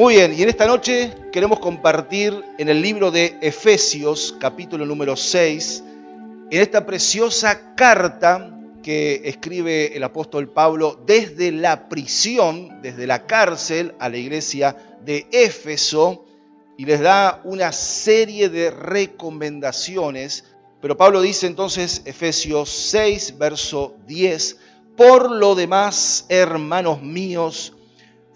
Muy 0.00 0.14
bien, 0.14 0.32
y 0.32 0.42
en 0.42 0.48
esta 0.48 0.64
noche 0.64 1.12
queremos 1.30 1.60
compartir 1.60 2.32
en 2.56 2.70
el 2.70 2.80
libro 2.80 3.10
de 3.10 3.36
Efesios, 3.42 4.34
capítulo 4.40 4.86
número 4.86 5.14
6, 5.14 5.84
en 6.50 6.58
esta 6.62 6.86
preciosa 6.86 7.74
carta 7.74 8.58
que 8.82 9.20
escribe 9.26 9.94
el 9.94 10.02
apóstol 10.02 10.48
Pablo 10.48 10.98
desde 11.04 11.52
la 11.52 11.90
prisión, 11.90 12.80
desde 12.80 13.06
la 13.06 13.26
cárcel 13.26 13.94
a 13.98 14.08
la 14.08 14.16
iglesia 14.16 14.74
de 15.04 15.26
Éfeso, 15.32 16.24
y 16.78 16.86
les 16.86 17.00
da 17.00 17.42
una 17.44 17.70
serie 17.70 18.48
de 18.48 18.70
recomendaciones. 18.70 20.46
Pero 20.80 20.96
Pablo 20.96 21.20
dice 21.20 21.46
entonces, 21.46 22.00
Efesios 22.06 22.70
6, 22.70 23.36
verso 23.36 23.96
10, 24.06 24.56
por 24.96 25.30
lo 25.30 25.54
demás, 25.54 26.24
hermanos 26.30 27.02
míos, 27.02 27.74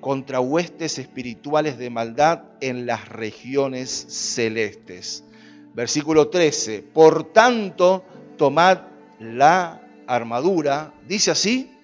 contra 0.00 0.40
huestes 0.40 0.98
espirituales 0.98 1.78
de 1.78 1.90
maldad 1.90 2.42
en 2.60 2.86
las 2.86 3.08
regiones 3.08 3.90
celestes. 3.90 5.24
Versículo 5.74 6.28
13. 6.28 6.82
Por 6.82 7.32
tanto, 7.32 8.04
tomad 8.36 8.78
la 9.20 9.82
armadura. 10.06 10.94
Dice 11.06 11.30
así. 11.30 11.74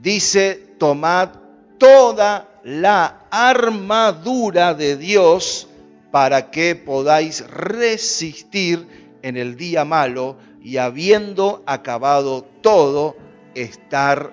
Dice, 0.00 0.74
tomad 0.78 1.30
toda 1.78 2.60
la 2.64 3.26
armadura 3.30 4.74
de 4.74 4.96
Dios 4.96 5.68
para 6.10 6.50
que 6.50 6.74
podáis 6.74 7.46
resistir 7.48 8.86
en 9.22 9.36
el 9.36 9.56
día 9.56 9.84
malo 9.84 10.36
y 10.62 10.78
habiendo 10.78 11.62
acabado 11.66 12.42
todo, 12.62 13.16
estar 13.54 14.32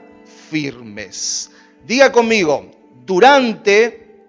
firmes. 0.50 1.52
Diga 1.86 2.12
conmigo, 2.12 2.72
durante 3.06 4.26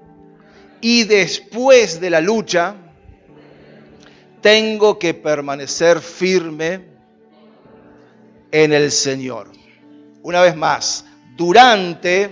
y 0.81 1.05
después 1.05 2.01
de 2.01 2.11
la 2.11 2.21
lucha, 2.21 2.77
tengo 4.41 4.99
que 4.99 5.15
permanecer 5.15 6.01
firme 6.01 6.85
en 8.51 8.73
el 8.73 8.93
Señor. 8.93 9.51
Una 10.23 10.43
vez 10.43 10.55
más, 10.57 11.07
durante 11.37 12.31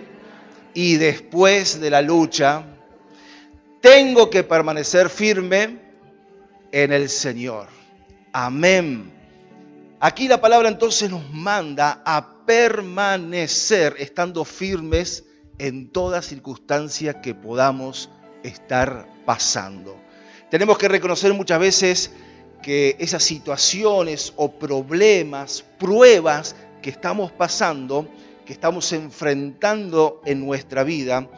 y 0.74 0.96
después 0.96 1.80
de 1.80 1.90
la 1.90 2.02
lucha, 2.02 2.64
tengo 3.80 4.30
que 4.30 4.44
permanecer 4.44 5.08
firme 5.08 5.78
en 6.70 6.92
el 6.92 7.08
Señor. 7.08 7.68
Amén. 8.32 9.12
Aquí 9.98 10.28
la 10.28 10.40
palabra 10.40 10.68
entonces 10.68 11.10
nos 11.10 11.30
manda 11.30 12.02
a 12.04 12.44
permanecer 12.44 13.94
estando 13.98 14.44
firmes 14.44 15.24
en 15.58 15.88
toda 15.88 16.22
circunstancia 16.22 17.20
que 17.20 17.34
podamos 17.34 18.10
estar 18.42 19.08
pasando. 19.24 19.96
Tenemos 20.50 20.78
que 20.78 20.88
reconocer 20.88 21.32
muchas 21.34 21.60
veces 21.60 22.10
que 22.62 22.96
esas 22.98 23.22
situaciones 23.22 24.32
o 24.36 24.52
problemas, 24.52 25.64
pruebas 25.78 26.54
que 26.80 26.90
estamos 26.90 27.32
pasando, 27.32 28.08
que 28.44 28.52
estamos 28.52 28.92
enfrentando 28.92 30.20
en 30.24 30.44
nuestra 30.44 30.84
vida, 30.84 31.28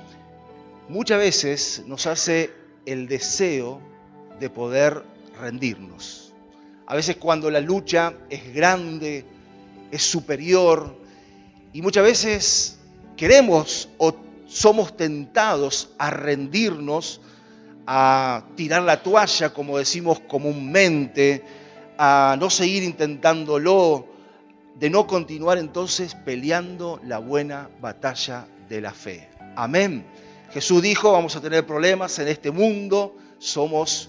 muchas 0.88 1.19
veces 1.19 1.82
nos 1.86 2.06
hace 2.06 2.50
el 2.86 3.08
deseo 3.08 3.81
de 4.38 4.50
poder 4.50 5.02
rendirnos. 5.41 6.34
A 6.86 6.94
veces 6.94 7.16
cuando 7.16 7.50
la 7.50 7.60
lucha 7.60 8.14
es 8.28 8.54
grande, 8.54 9.25
es 9.91 10.02
superior, 10.02 10.94
y 11.72 11.82
muchas 11.82 12.04
veces 12.04 12.74
queremos 13.16 13.88
o 13.98 14.14
somos 14.47 14.97
tentados 14.97 15.91
a 15.98 16.10
rendirnos, 16.10 17.20
a 17.86 18.44
tirar 18.56 18.82
la 18.82 19.02
toalla, 19.02 19.50
como 19.52 19.78
decimos 19.78 20.20
comúnmente, 20.20 21.44
a 21.98 22.36
no 22.38 22.50
seguir 22.50 22.82
intentándolo, 22.82 24.06
de 24.75 24.91
no 24.91 25.06
continuar 25.06 25.58
entonces 25.58 26.14
peleando 26.14 27.00
la 27.04 27.19
buena 27.19 27.70
batalla 27.80 28.47
de 28.69 28.80
la 28.80 28.92
fe. 28.92 29.28
Amén. 29.56 30.04
Jesús 30.52 30.82
dijo, 30.82 31.12
vamos 31.12 31.36
a 31.36 31.41
tener 31.41 31.66
problemas 31.66 32.19
en 32.19 32.28
este 32.28 32.50
mundo, 32.50 33.16
somos 33.38 34.08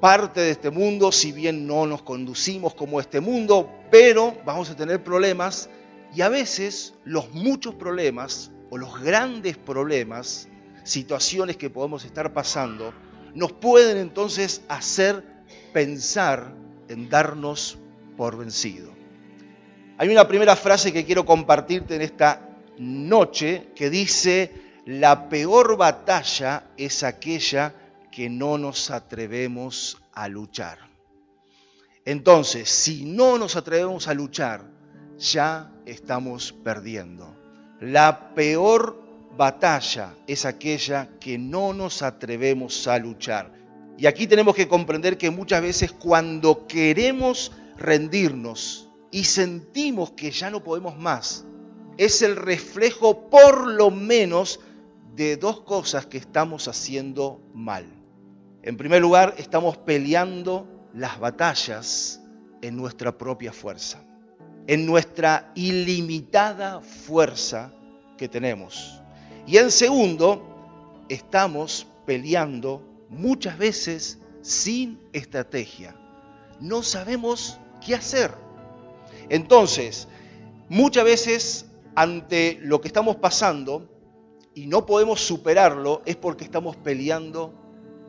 parte 0.00 0.40
de 0.40 0.50
este 0.50 0.70
mundo, 0.70 1.12
si 1.12 1.32
bien 1.32 1.66
no 1.66 1.86
nos 1.86 2.02
conducimos 2.02 2.74
como 2.74 3.00
este 3.00 3.20
mundo, 3.20 3.70
pero 3.90 4.36
vamos 4.44 4.68
a 4.70 4.76
tener 4.76 5.02
problemas 5.02 5.68
y 6.14 6.22
a 6.22 6.28
veces 6.28 6.94
los 7.04 7.32
muchos 7.32 7.74
problemas 7.74 8.50
o 8.70 8.78
los 8.78 9.00
grandes 9.00 9.56
problemas, 9.56 10.48
situaciones 10.84 11.56
que 11.56 11.70
podemos 11.70 12.04
estar 12.04 12.32
pasando, 12.32 12.92
nos 13.34 13.52
pueden 13.52 13.96
entonces 13.96 14.62
hacer 14.68 15.24
pensar 15.72 16.54
en 16.88 17.08
darnos 17.08 17.78
por 18.16 18.36
vencido. 18.36 18.92
Hay 19.98 20.08
una 20.08 20.26
primera 20.26 20.56
frase 20.56 20.92
que 20.92 21.04
quiero 21.04 21.24
compartirte 21.24 21.96
en 21.96 22.02
esta 22.02 22.48
noche 22.78 23.68
que 23.74 23.90
dice, 23.90 24.52
la 24.84 25.28
peor 25.28 25.76
batalla 25.76 26.66
es 26.76 27.02
aquella 27.02 27.74
que 28.10 28.28
no 28.28 28.58
nos 28.58 28.90
atrevemos 28.90 30.02
a 30.12 30.28
luchar. 30.28 30.78
Entonces, 32.04 32.68
si 32.68 33.04
no 33.04 33.38
nos 33.38 33.56
atrevemos 33.56 34.08
a 34.08 34.14
luchar, 34.14 34.64
ya 35.18 35.71
estamos 35.86 36.52
perdiendo. 36.52 37.34
La 37.80 38.34
peor 38.34 39.02
batalla 39.36 40.14
es 40.26 40.44
aquella 40.44 41.08
que 41.18 41.38
no 41.38 41.72
nos 41.72 42.02
atrevemos 42.02 42.86
a 42.86 42.98
luchar. 42.98 43.52
Y 43.98 44.06
aquí 44.06 44.26
tenemos 44.26 44.54
que 44.54 44.68
comprender 44.68 45.18
que 45.18 45.30
muchas 45.30 45.62
veces 45.62 45.92
cuando 45.92 46.66
queremos 46.66 47.52
rendirnos 47.76 48.88
y 49.10 49.24
sentimos 49.24 50.12
que 50.12 50.30
ya 50.30 50.50
no 50.50 50.62
podemos 50.62 50.98
más, 50.98 51.44
es 51.98 52.22
el 52.22 52.36
reflejo 52.36 53.28
por 53.28 53.66
lo 53.66 53.90
menos 53.90 54.60
de 55.14 55.36
dos 55.36 55.60
cosas 55.60 56.06
que 56.06 56.18
estamos 56.18 56.68
haciendo 56.68 57.40
mal. 57.52 57.86
En 58.62 58.76
primer 58.76 59.02
lugar, 59.02 59.34
estamos 59.36 59.76
peleando 59.76 60.66
las 60.94 61.18
batallas 61.18 62.22
en 62.62 62.76
nuestra 62.76 63.18
propia 63.18 63.52
fuerza 63.52 64.02
en 64.66 64.86
nuestra 64.86 65.52
ilimitada 65.54 66.80
fuerza 66.80 67.72
que 68.16 68.28
tenemos. 68.28 69.00
Y 69.46 69.56
en 69.56 69.70
segundo, 69.70 71.04
estamos 71.08 71.86
peleando 72.06 72.82
muchas 73.08 73.58
veces 73.58 74.18
sin 74.40 75.00
estrategia. 75.12 75.96
No 76.60 76.82
sabemos 76.82 77.58
qué 77.84 77.94
hacer. 77.94 78.32
Entonces, 79.28 80.08
muchas 80.68 81.04
veces 81.04 81.66
ante 81.94 82.58
lo 82.62 82.80
que 82.80 82.88
estamos 82.88 83.16
pasando 83.16 83.88
y 84.54 84.66
no 84.66 84.86
podemos 84.86 85.20
superarlo 85.20 86.02
es 86.04 86.16
porque 86.16 86.44
estamos 86.44 86.76
peleando 86.76 87.54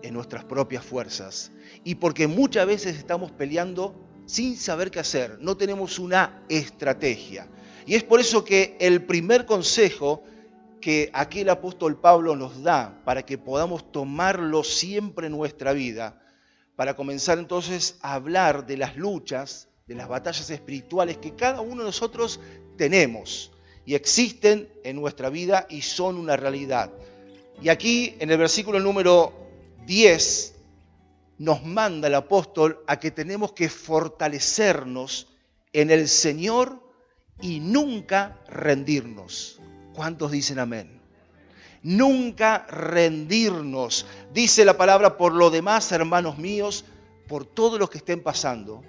en 0.01 0.13
nuestras 0.13 0.43
propias 0.43 0.85
fuerzas 0.85 1.51
y 1.83 1.95
porque 1.95 2.27
muchas 2.27 2.67
veces 2.67 2.97
estamos 2.97 3.31
peleando 3.31 3.95
sin 4.25 4.57
saber 4.57 4.91
qué 4.91 4.99
hacer, 4.99 5.37
no 5.39 5.57
tenemos 5.57 5.99
una 5.99 6.43
estrategia. 6.49 7.47
Y 7.85 7.95
es 7.95 8.03
por 8.03 8.19
eso 8.19 8.43
que 8.43 8.77
el 8.79 9.03
primer 9.05 9.45
consejo 9.45 10.23
que 10.79 11.09
aquí 11.13 11.41
el 11.41 11.49
apóstol 11.49 11.99
Pablo 11.99 12.35
nos 12.35 12.61
da 12.61 13.01
para 13.05 13.25
que 13.25 13.37
podamos 13.37 13.91
tomarlo 13.91 14.63
siempre 14.63 15.27
en 15.27 15.33
nuestra 15.33 15.71
vida, 15.71 16.21
para 16.75 16.95
comenzar 16.95 17.39
entonces 17.39 17.97
a 18.01 18.15
hablar 18.15 18.65
de 18.65 18.77
las 18.77 18.97
luchas, 18.97 19.69
de 19.87 19.95
las 19.95 20.07
batallas 20.07 20.49
espirituales 20.49 21.17
que 21.17 21.35
cada 21.35 21.61
uno 21.61 21.83
de 21.83 21.87
nosotros 21.87 22.39
tenemos 22.77 23.51
y 23.85 23.95
existen 23.95 24.69
en 24.83 24.95
nuestra 24.95 25.29
vida 25.29 25.67
y 25.69 25.81
son 25.81 26.17
una 26.17 26.35
realidad. 26.35 26.91
Y 27.61 27.69
aquí 27.69 28.15
en 28.19 28.31
el 28.31 28.37
versículo 28.37 28.79
número 28.79 29.33
10 29.85 30.55
nos 31.43 31.63
manda 31.63 32.07
el 32.07 32.15
apóstol 32.15 32.83
a 32.87 32.99
que 32.99 33.11
tenemos 33.11 33.53
que 33.53 33.69
fortalecernos 33.69 35.27
en 35.73 35.91
el 35.91 36.07
Señor 36.07 36.81
y 37.41 37.59
nunca 37.59 38.39
rendirnos. 38.47 39.59
¿Cuántos 39.93 40.31
dicen 40.31 40.59
amén? 40.59 41.03
nunca 41.83 42.65
rendirnos. 42.69 44.05
Dice 44.33 44.65
la 44.65 44.77
palabra, 44.77 45.17
por 45.17 45.33
lo 45.33 45.51
demás, 45.51 45.91
hermanos 45.91 46.37
míos, 46.37 46.85
por 47.27 47.45
todo 47.45 47.77
lo 47.77 47.89
que 47.89 47.99
estén 47.99 48.23
pasando, 48.23 48.81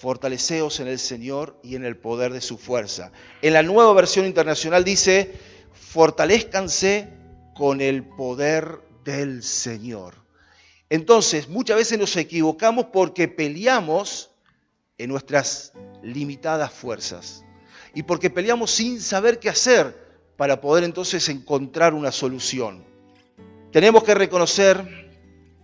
fortaleceos 0.00 0.80
en 0.80 0.88
el 0.88 0.98
Señor 0.98 1.58
y 1.62 1.74
en 1.76 1.84
el 1.84 1.96
poder 1.96 2.32
de 2.32 2.40
su 2.40 2.56
fuerza. 2.56 3.12
En 3.42 3.52
la 3.52 3.62
nueva 3.62 3.92
versión 3.92 4.24
internacional 4.26 4.84
dice, 4.84 5.32
fortalezcanse 5.72 7.08
con 7.54 7.80
el 7.80 8.04
poder 8.04 8.80
del 9.04 9.42
Señor. 9.42 10.21
Entonces, 10.92 11.48
muchas 11.48 11.78
veces 11.78 11.98
nos 11.98 12.14
equivocamos 12.18 12.88
porque 12.92 13.26
peleamos 13.26 14.30
en 14.98 15.08
nuestras 15.08 15.72
limitadas 16.02 16.70
fuerzas 16.70 17.46
y 17.94 18.02
porque 18.02 18.28
peleamos 18.28 18.72
sin 18.72 19.00
saber 19.00 19.38
qué 19.38 19.48
hacer 19.48 19.96
para 20.36 20.60
poder 20.60 20.84
entonces 20.84 21.30
encontrar 21.30 21.94
una 21.94 22.12
solución. 22.12 22.84
Tenemos 23.70 24.04
que 24.04 24.12
reconocer 24.12 24.84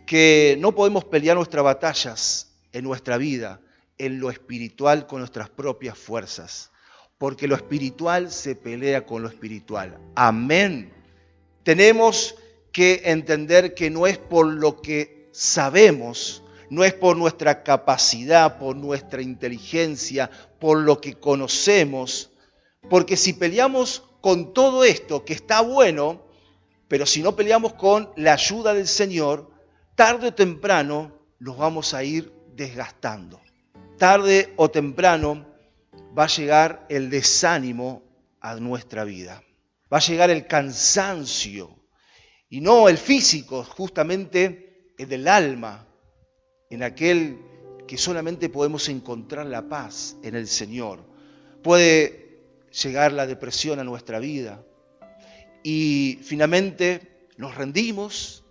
que 0.06 0.56
no 0.60 0.75
podemos 0.75 1.04
pelear 1.04 1.36
nuestras 1.36 1.62
batallas 1.62 2.54
en 2.72 2.84
nuestra 2.84 3.19
vida, 3.19 3.60
en 3.98 4.20
lo 4.20 4.30
espiritual, 4.30 5.06
con 5.06 5.19
nuestras 5.19 5.50
propias 5.50 5.98
fuerzas, 5.98 6.70
porque 7.19 7.46
lo 7.46 7.54
espiritual 7.54 8.30
se 8.30 8.54
pelea 8.54 9.04
con 9.04 9.20
lo 9.20 9.28
espiritual. 9.28 9.98
Amén. 10.14 10.90
Tenemos 11.64 12.34
que 12.72 13.02
entender 13.04 13.75
que 13.75 13.90
no 13.90 14.06
es 14.06 14.16
por 14.16 14.46
lo 14.46 14.80
que 14.80 15.18
sabemos, 15.32 16.42
no 16.70 16.84
es 16.84 16.94
por 16.94 17.16
nuestra 17.16 17.62
capacidad, 17.62 18.58
por 18.58 18.76
nuestra 18.76 19.22
inteligencia, 19.22 20.30
por 20.58 20.78
lo 20.78 21.00
que 21.00 21.14
conocemos, 21.14 22.30
porque 22.90 23.16
si 23.16 23.32
peleamos 23.32 24.04
con 24.20 24.52
todo 24.52 24.84
esto 24.84 25.25
que 25.25 25.32
está 25.32 25.60
bueno, 25.60 26.22
pero 26.88 27.06
si 27.06 27.22
no 27.22 27.36
peleamos 27.36 27.75
con 27.75 28.10
la 28.16 28.32
ayuda 28.32 28.75
del 28.75 28.88
Señor, 28.88 29.50
tarde 29.94 30.28
o 30.28 30.34
temprano 30.34 31.12
nos 31.38 31.56
vamos 31.56 31.94
a 31.94 32.02
ir 32.02 32.32
desgastando. 32.54 33.40
Tarde 33.98 34.52
o 34.56 34.70
temprano 34.70 35.46
va 36.16 36.25
a 36.25 36.28
llegar 36.28 36.86
el 36.88 37.10
desánimo 37.10 38.02
a 38.40 38.56
nuestra 38.56 39.04
vida. 39.04 39.42
Va 39.92 39.98
a 39.98 40.00
llegar 40.00 40.30
el 40.30 40.46
cansancio. 40.46 41.76
Y 42.48 42.60
no 42.60 42.88
el 42.88 42.96
físico, 42.96 43.64
justamente 43.64 44.68
el 44.99 45.09
del 45.09 45.29
alma, 45.29 45.87
en 46.71 46.83
aquel 46.83 47.39
que 47.87 47.97
solamente 47.97 48.49
podemos 48.49 48.89
encontrar 48.89 49.47
la 49.47 49.69
paz 49.69 50.17
en 50.23 50.35
el 50.35 50.47
Señor. 50.47 51.00
Puede 51.62 52.43
llegar 52.83 53.12
la 53.12 53.27
depresión 53.27 53.79
a 53.79 53.85
nuestra 53.85 54.19
vida 54.19 54.62
y 55.62 56.19
finalmente 56.23 57.27
nos 57.37 57.55
rendimos 57.55 58.45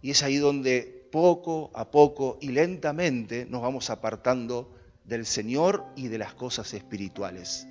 y 0.00 0.10
es 0.10 0.22
ahí 0.22 0.36
donde 0.36 1.08
poco 1.10 1.70
a 1.74 1.90
poco 1.90 2.38
y 2.40 2.48
lentamente 2.48 3.46
nos 3.46 3.62
vamos 3.62 3.90
apartando 3.90 4.74
del 5.04 5.26
Señor 5.26 5.84
y 5.96 6.08
de 6.08 6.18
las 6.18 6.34
cosas 6.34 6.72
espirituales. 6.74 7.66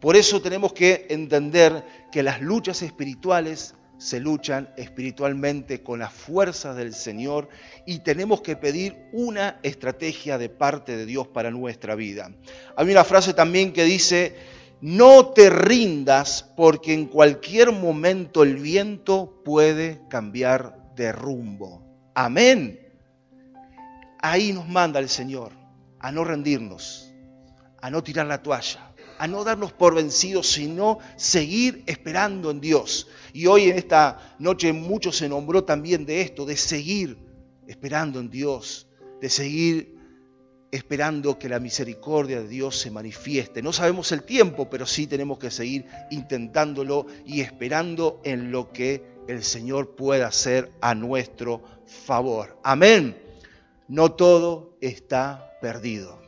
Por 0.00 0.16
eso 0.16 0.42
tenemos 0.42 0.72
que 0.72 1.06
entender 1.10 1.84
que 2.12 2.22
las 2.22 2.40
luchas 2.40 2.82
espirituales 2.82 3.74
se 3.98 4.20
luchan 4.20 4.70
espiritualmente 4.76 5.82
con 5.82 6.00
las 6.00 6.12
fuerzas 6.12 6.76
del 6.76 6.94
Señor 6.94 7.48
y 7.86 8.00
tenemos 8.00 8.42
que 8.42 8.56
pedir 8.56 8.96
una 9.12 9.58
estrategia 9.62 10.38
de 10.38 10.48
parte 10.48 10.96
de 10.96 11.06
Dios 11.06 11.28
para 11.28 11.50
nuestra 11.50 11.94
vida. 11.94 12.30
Hay 12.76 12.90
una 12.90 13.04
frase 13.04 13.34
también 13.34 13.72
que 13.72 13.84
dice, 13.84 14.34
no 14.80 15.28
te 15.28 15.48
rindas 15.50 16.50
porque 16.56 16.92
en 16.92 17.06
cualquier 17.06 17.72
momento 17.72 18.42
el 18.42 18.56
viento 18.56 19.42
puede 19.44 20.00
cambiar 20.08 20.92
de 20.94 21.12
rumbo. 21.12 21.82
Amén. 22.14 22.80
Ahí 24.20 24.52
nos 24.52 24.68
manda 24.68 25.00
el 25.00 25.08
Señor 25.08 25.52
a 25.98 26.12
no 26.12 26.24
rendirnos, 26.24 27.12
a 27.80 27.90
no 27.90 28.02
tirar 28.02 28.26
la 28.26 28.42
toalla, 28.42 28.93
a 29.24 29.26
no 29.26 29.42
darnos 29.42 29.72
por 29.72 29.94
vencidos, 29.94 30.52
sino 30.52 30.98
seguir 31.16 31.82
esperando 31.86 32.50
en 32.50 32.60
Dios. 32.60 33.08
Y 33.32 33.46
hoy 33.46 33.70
en 33.70 33.78
esta 33.78 34.36
noche 34.38 34.70
mucho 34.74 35.12
se 35.12 35.30
nombró 35.30 35.64
también 35.64 36.04
de 36.04 36.20
esto, 36.20 36.44
de 36.44 36.58
seguir 36.58 37.16
esperando 37.66 38.20
en 38.20 38.28
Dios, 38.28 38.86
de 39.22 39.30
seguir 39.30 39.96
esperando 40.70 41.38
que 41.38 41.48
la 41.48 41.58
misericordia 41.58 42.42
de 42.42 42.48
Dios 42.48 42.78
se 42.78 42.90
manifieste. 42.90 43.62
No 43.62 43.72
sabemos 43.72 44.12
el 44.12 44.24
tiempo, 44.24 44.68
pero 44.68 44.84
sí 44.84 45.06
tenemos 45.06 45.38
que 45.38 45.50
seguir 45.50 45.86
intentándolo 46.10 47.06
y 47.24 47.40
esperando 47.40 48.20
en 48.24 48.52
lo 48.52 48.72
que 48.72 49.02
el 49.26 49.42
Señor 49.42 49.96
pueda 49.96 50.26
hacer 50.26 50.70
a 50.82 50.94
nuestro 50.94 51.62
favor. 51.86 52.58
Amén. 52.62 53.16
No 53.88 54.12
todo 54.12 54.76
está 54.82 55.56
perdido. 55.62 56.23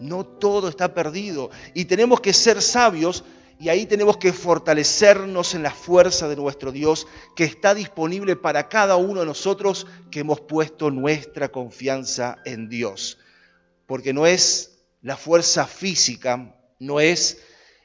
No 0.00 0.24
todo 0.24 0.68
está 0.68 0.94
perdido. 0.94 1.50
Y 1.74 1.84
tenemos 1.86 2.20
que 2.20 2.32
ser 2.32 2.60
sabios 2.62 3.24
y 3.58 3.68
ahí 3.68 3.86
tenemos 3.86 4.16
que 4.16 4.32
fortalecernos 4.32 5.54
en 5.54 5.62
la 5.62 5.70
fuerza 5.70 6.28
de 6.28 6.36
nuestro 6.36 6.72
Dios 6.72 7.06
que 7.36 7.44
está 7.44 7.74
disponible 7.74 8.36
para 8.36 8.68
cada 8.68 8.96
uno 8.96 9.20
de 9.20 9.26
nosotros 9.26 9.86
que 10.10 10.20
hemos 10.20 10.40
puesto 10.40 10.90
nuestra 10.90 11.50
confianza 11.50 12.38
en 12.44 12.68
Dios. 12.68 13.18
Porque 13.86 14.12
no 14.12 14.26
es 14.26 14.78
la 15.02 15.16
fuerza 15.16 15.66
física, 15.66 16.56
no 16.80 17.00
es 17.00 17.38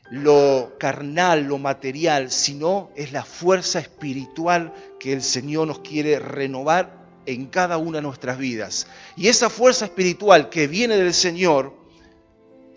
lo 0.09 0.75
carnal, 0.79 1.43
lo 1.43 1.59
material, 1.59 2.31
sino 2.31 2.91
es 2.95 3.11
la 3.11 3.23
fuerza 3.23 3.79
espiritual 3.79 4.73
que 4.99 5.13
el 5.13 5.21
Señor 5.21 5.67
nos 5.67 5.79
quiere 5.79 6.19
renovar 6.19 6.97
en 7.25 7.45
cada 7.45 7.77
una 7.77 7.99
de 7.99 8.01
nuestras 8.01 8.39
vidas. 8.39 8.87
Y 9.15 9.27
esa 9.27 9.49
fuerza 9.49 9.85
espiritual 9.85 10.49
que 10.49 10.67
viene 10.67 10.97
del 10.97 11.13
Señor 11.13 11.78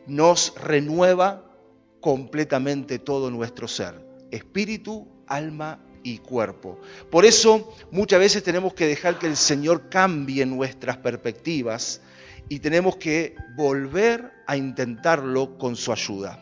nos 0.07 0.55
renueva 0.57 1.45
completamente 2.01 2.99
todo 2.99 3.31
nuestro 3.31 3.69
ser, 3.69 4.05
espíritu, 4.31 5.09
alma 5.27 5.81
y 6.03 6.19
cuerpo. 6.19 6.81
Por 7.11 7.25
eso 7.25 7.73
muchas 7.91 8.19
veces 8.19 8.43
tenemos 8.43 8.75
que 8.75 8.87
dejar 8.87 9.19
que 9.19 9.27
el 9.27 9.37
Señor 9.37 9.89
cambie 9.89 10.45
nuestras 10.47 10.97
perspectivas 10.97 12.01
y 12.49 12.59
tenemos 12.59 12.97
que 12.97 13.37
volver 13.57 14.33
a 14.47 14.57
intentarlo 14.57 15.57
con 15.59 15.77
su 15.77 15.93
ayuda, 15.93 16.39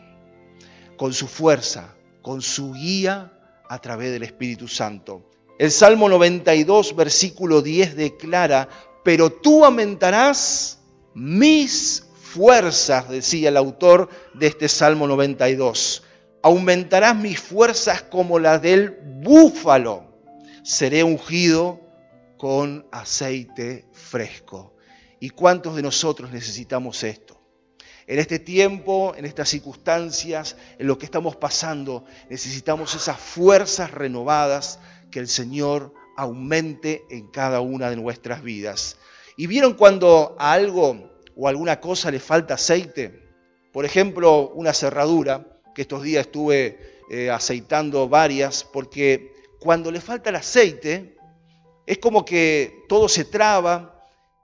con 0.97 1.13
su 1.13 1.27
fuerza, 1.27 1.95
con 2.21 2.41
su 2.41 2.73
guía 2.73 3.31
a 3.69 3.79
través 3.79 4.11
del 4.11 4.23
Espíritu 4.23 4.67
Santo. 4.67 5.29
El 5.59 5.71
Salmo 5.71 6.09
92, 6.09 6.95
versículo 6.95 7.61
10 7.61 7.95
declara, 7.95 8.67
pero 9.03 9.31
tú 9.31 9.63
aumentarás 9.63 10.79
mis 11.13 12.03
fuerzas, 12.31 13.09
decía 13.09 13.49
el 13.49 13.57
autor 13.57 14.09
de 14.33 14.47
este 14.47 14.69
Salmo 14.69 15.05
92. 15.07 16.03
Aumentarás 16.41 17.15
mis 17.15 17.39
fuerzas 17.39 18.01
como 18.03 18.39
las 18.39 18.61
del 18.61 18.97
búfalo. 19.21 20.05
Seré 20.63 21.03
ungido 21.03 21.81
con 22.37 22.87
aceite 22.91 23.85
fresco. 23.91 24.73
¿Y 25.19 25.31
cuántos 25.31 25.75
de 25.75 25.81
nosotros 25.81 26.31
necesitamos 26.31 27.03
esto? 27.03 27.39
En 28.07 28.17
este 28.17 28.39
tiempo, 28.39 29.13
en 29.15 29.25
estas 29.25 29.49
circunstancias, 29.49 30.55
en 30.79 30.87
lo 30.87 30.97
que 30.97 31.05
estamos 31.05 31.35
pasando, 31.35 32.05
necesitamos 32.29 32.95
esas 32.95 33.19
fuerzas 33.19 33.91
renovadas 33.91 34.79
que 35.11 35.19
el 35.19 35.27
Señor 35.27 35.93
aumente 36.17 37.03
en 37.09 37.27
cada 37.27 37.59
una 37.59 37.89
de 37.89 37.97
nuestras 37.97 38.41
vidas. 38.41 38.97
¿Y 39.37 39.47
vieron 39.47 39.73
cuando 39.73 40.35
algo 40.39 41.10
o 41.35 41.47
alguna 41.47 41.79
cosa 41.79 42.11
le 42.11 42.19
falta 42.19 42.55
aceite. 42.55 43.29
Por 43.71 43.85
ejemplo, 43.85 44.49
una 44.49 44.73
cerradura, 44.73 45.47
que 45.73 45.83
estos 45.83 46.03
días 46.03 46.25
estuve 46.25 46.77
eh, 47.09 47.29
aceitando 47.29 48.09
varias, 48.09 48.63
porque 48.63 49.33
cuando 49.59 49.91
le 49.91 50.01
falta 50.01 50.29
el 50.29 50.35
aceite, 50.35 51.15
es 51.85 51.97
como 51.97 52.25
que 52.25 52.83
todo 52.87 53.07
se 53.07 53.25
traba, 53.25 53.99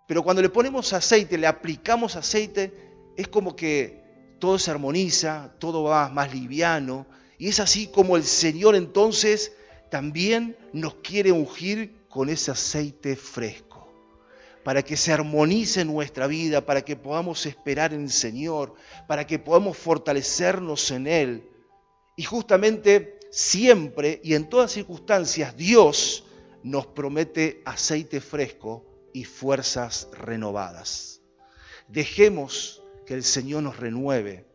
pero 0.07 0.23
cuando 0.23 0.41
le 0.41 0.49
ponemos 0.49 0.93
aceite, 0.93 1.37
le 1.37 1.47
aplicamos 1.47 2.15
aceite, 2.15 2.73
es 3.17 3.27
como 3.27 3.55
que 3.55 4.03
todo 4.39 4.57
se 4.59 4.71
armoniza, 4.71 5.53
todo 5.59 5.83
va 5.83 6.09
más 6.09 6.33
liviano, 6.33 7.05
y 7.37 7.49
es 7.49 7.59
así 7.59 7.87
como 7.87 8.15
el 8.15 8.23
Señor 8.23 8.75
entonces 8.75 9.53
también 9.89 10.57
nos 10.73 10.95
quiere 10.95 11.31
ungir 11.31 12.07
con 12.09 12.29
ese 12.29 12.51
aceite 12.51 13.15
fresco 13.15 13.66
para 14.67 14.83
que 14.83 14.97
se 14.97 15.13
armonice 15.13 15.85
nuestra 15.85 16.27
vida, 16.27 16.65
para 16.65 16.83
que 16.83 16.97
podamos 16.97 17.45
esperar 17.45 17.93
en 17.93 18.01
el 18.01 18.11
Señor, 18.11 18.73
para 19.07 19.25
que 19.25 19.39
podamos 19.39 19.77
fortalecernos 19.77 20.91
en 20.91 21.07
Él. 21.07 21.49
Y 22.17 22.23
justamente 22.23 23.17
siempre 23.31 24.19
y 24.25 24.33
en 24.33 24.49
todas 24.49 24.73
circunstancias 24.73 25.55
Dios 25.55 26.25
nos 26.63 26.85
promete 26.85 27.61
aceite 27.63 28.19
fresco 28.19 28.85
y 29.13 29.23
fuerzas 29.23 30.09
renovadas. 30.11 31.21
Dejemos 31.87 32.83
que 33.05 33.13
el 33.13 33.23
Señor 33.23 33.63
nos 33.63 33.77
renueve 33.77 34.47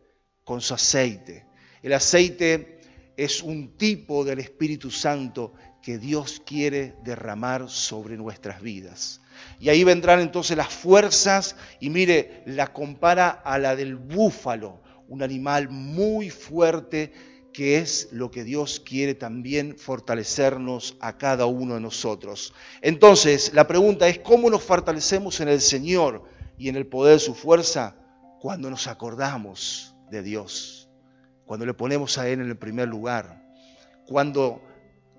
con 0.43 0.61
su 0.61 0.75
aceite. 0.75 1.47
El 1.81 1.91
aceite 1.91 2.81
es 3.17 3.41
un 3.41 3.79
tipo 3.79 4.23
del 4.23 4.37
Espíritu 4.37 4.91
Santo 4.91 5.55
que 5.81 5.97
Dios 5.97 6.39
quiere 6.45 6.93
derramar 7.03 7.67
sobre 7.67 8.15
nuestras 8.15 8.61
vidas. 8.61 9.19
Y 9.59 9.69
ahí 9.69 9.83
vendrán 9.83 10.19
entonces 10.19 10.57
las 10.57 10.69
fuerzas 10.69 11.55
y 11.79 11.89
mire, 11.89 12.43
la 12.45 12.73
compara 12.73 13.29
a 13.29 13.57
la 13.59 13.75
del 13.75 13.95
búfalo, 13.95 14.81
un 15.07 15.23
animal 15.23 15.69
muy 15.69 16.29
fuerte 16.29 17.11
que 17.53 17.77
es 17.77 18.09
lo 18.11 18.31
que 18.31 18.43
Dios 18.43 18.81
quiere 18.83 19.13
también 19.13 19.77
fortalecernos 19.77 20.97
a 20.99 21.17
cada 21.17 21.45
uno 21.45 21.75
de 21.75 21.81
nosotros. 21.81 22.53
Entonces, 22.81 23.53
la 23.53 23.67
pregunta 23.67 24.07
es, 24.07 24.19
¿cómo 24.19 24.49
nos 24.49 24.63
fortalecemos 24.63 25.39
en 25.39 25.49
el 25.49 25.61
Señor 25.61 26.23
y 26.57 26.67
en 26.67 26.75
el 26.75 26.87
poder 26.87 27.13
de 27.13 27.19
su 27.19 27.35
fuerza? 27.35 27.95
Cuando 28.41 28.69
nos 28.69 28.87
acordamos 28.87 29.95
de 30.09 30.23
Dios, 30.23 30.89
cuando 31.45 31.65
le 31.65 31.73
ponemos 31.73 32.17
a 32.17 32.27
Él 32.27 32.41
en 32.41 32.47
el 32.47 32.57
primer 32.57 32.89
lugar, 32.89 33.45
cuando 34.05 34.61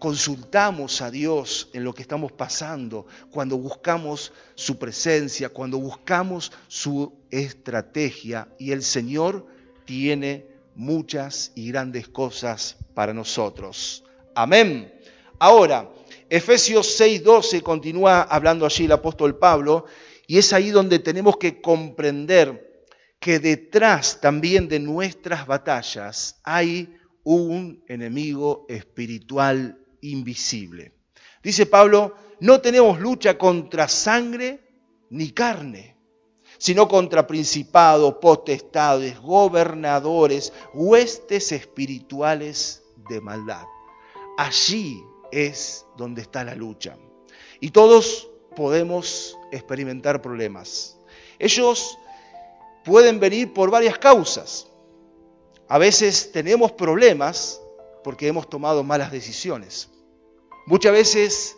consultamos 0.05 1.01
a 1.01 1.11
Dios 1.11 1.71
en 1.73 1.83
lo 1.83 1.95
que 1.95 2.03
estamos 2.03 2.31
pasando, 2.31 3.07
cuando 3.31 3.57
buscamos 3.57 4.35
su 4.55 4.79
presencia, 4.79 5.49
cuando 5.49 5.79
buscamos 5.79 6.53
su 6.69 7.11
estrategia 7.31 8.49
y 8.59 8.73
el 8.73 8.83
Señor 8.83 9.47
tiene 9.87 10.45
muchas 10.75 11.53
y 11.55 11.69
grandes 11.69 12.07
cosas 12.07 12.77
para 12.93 13.15
nosotros. 13.15 14.05
Amén. 14.35 14.93
Ahora, 15.39 15.91
Efesios 16.29 17.01
6:12 17.01 17.63
continúa 17.63 18.25
hablando 18.25 18.67
allí 18.67 18.85
el 18.85 18.93
apóstol 18.93 19.39
Pablo 19.39 19.87
y 20.27 20.37
es 20.37 20.53
ahí 20.53 20.69
donde 20.69 20.99
tenemos 20.99 21.39
que 21.39 21.63
comprender 21.63 22.85
que 23.19 23.39
detrás 23.39 24.21
también 24.21 24.69
de 24.69 24.81
nuestras 24.81 25.47
batallas 25.47 26.43
hay 26.45 26.95
un 27.23 27.83
enemigo 27.89 28.67
espiritual 28.69 29.81
invisible. 30.11 30.93
Dice 31.43 31.67
Pablo, 31.67 32.15
no 32.41 32.61
tenemos 32.61 33.01
lucha 33.01 33.37
contra 33.37 33.89
sangre 33.89 34.61
ni 35.11 35.31
carne, 35.31 35.97
sino 36.59 36.89
contra 36.89 37.27
principados, 37.27 38.15
potestades, 38.21 39.21
gobernadores, 39.21 40.53
huestes 40.73 41.53
espirituales 41.53 42.83
de 43.09 43.21
maldad. 43.21 43.65
Allí 44.39 45.03
es 45.31 45.85
donde 45.97 46.23
está 46.23 46.45
la 46.45 46.55
lucha. 46.55 46.97
Y 47.61 47.71
todos 47.71 48.29
podemos 48.57 49.39
experimentar 49.53 50.23
problemas. 50.23 50.99
Ellos 51.39 51.99
pueden 52.85 53.21
venir 53.21 53.53
por 53.53 53.71
varias 53.71 53.99
causas. 53.99 54.69
A 55.69 55.79
veces 55.79 56.31
tenemos 56.33 56.73
problemas 56.73 57.61
porque 58.03 58.29
hemos 58.29 58.49
tomado 58.49 58.83
malas 58.85 59.11
decisiones. 59.11 59.91
Muchas 60.67 60.93
veces 60.93 61.57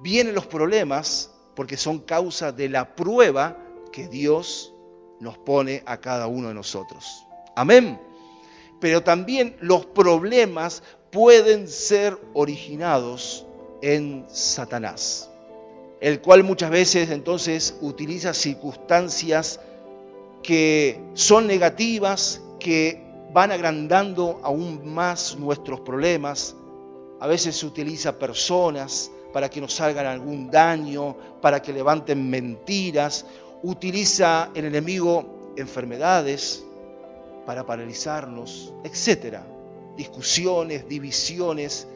vienen 0.00 0.34
los 0.34 0.46
problemas 0.46 1.30
porque 1.54 1.76
son 1.76 1.98
causa 1.98 2.50
de 2.52 2.68
la 2.68 2.96
prueba 2.96 3.58
que 3.92 4.08
Dios 4.08 4.72
nos 5.20 5.36
pone 5.38 5.82
a 5.86 6.00
cada 6.00 6.26
uno 6.26 6.48
de 6.48 6.54
nosotros. 6.54 7.26
Amén. 7.54 8.00
Pero 8.80 9.02
también 9.02 9.56
los 9.60 9.86
problemas 9.86 10.82
pueden 11.10 11.68
ser 11.68 12.18
originados 12.34 13.46
en 13.82 14.26
Satanás, 14.28 15.30
el 16.00 16.20
cual 16.20 16.42
muchas 16.44 16.70
veces 16.70 17.10
entonces 17.10 17.76
utiliza 17.80 18.34
circunstancias 18.34 19.60
que 20.42 21.00
son 21.14 21.46
negativas, 21.46 22.42
que 22.60 23.02
van 23.32 23.52
agrandando 23.52 24.40
aún 24.42 24.94
más 24.94 25.36
nuestros 25.36 25.80
problemas, 25.80 26.54
a 27.20 27.26
veces 27.26 27.56
se 27.56 27.66
utiliza 27.66 28.18
personas 28.18 29.10
para 29.32 29.48
que 29.48 29.60
nos 29.60 29.74
salgan 29.74 30.06
algún 30.06 30.50
daño, 30.50 31.16
para 31.40 31.60
que 31.60 31.72
levanten 31.72 32.28
mentiras. 32.28 33.26
Utiliza 33.62 34.50
el 34.54 34.66
enemigo 34.66 35.52
enfermedades 35.56 36.64
para 37.46 37.64
paralizarnos, 37.64 38.72
etc. 38.84 39.38
Discusiones, 39.96 40.88
divisiones, 40.88 41.86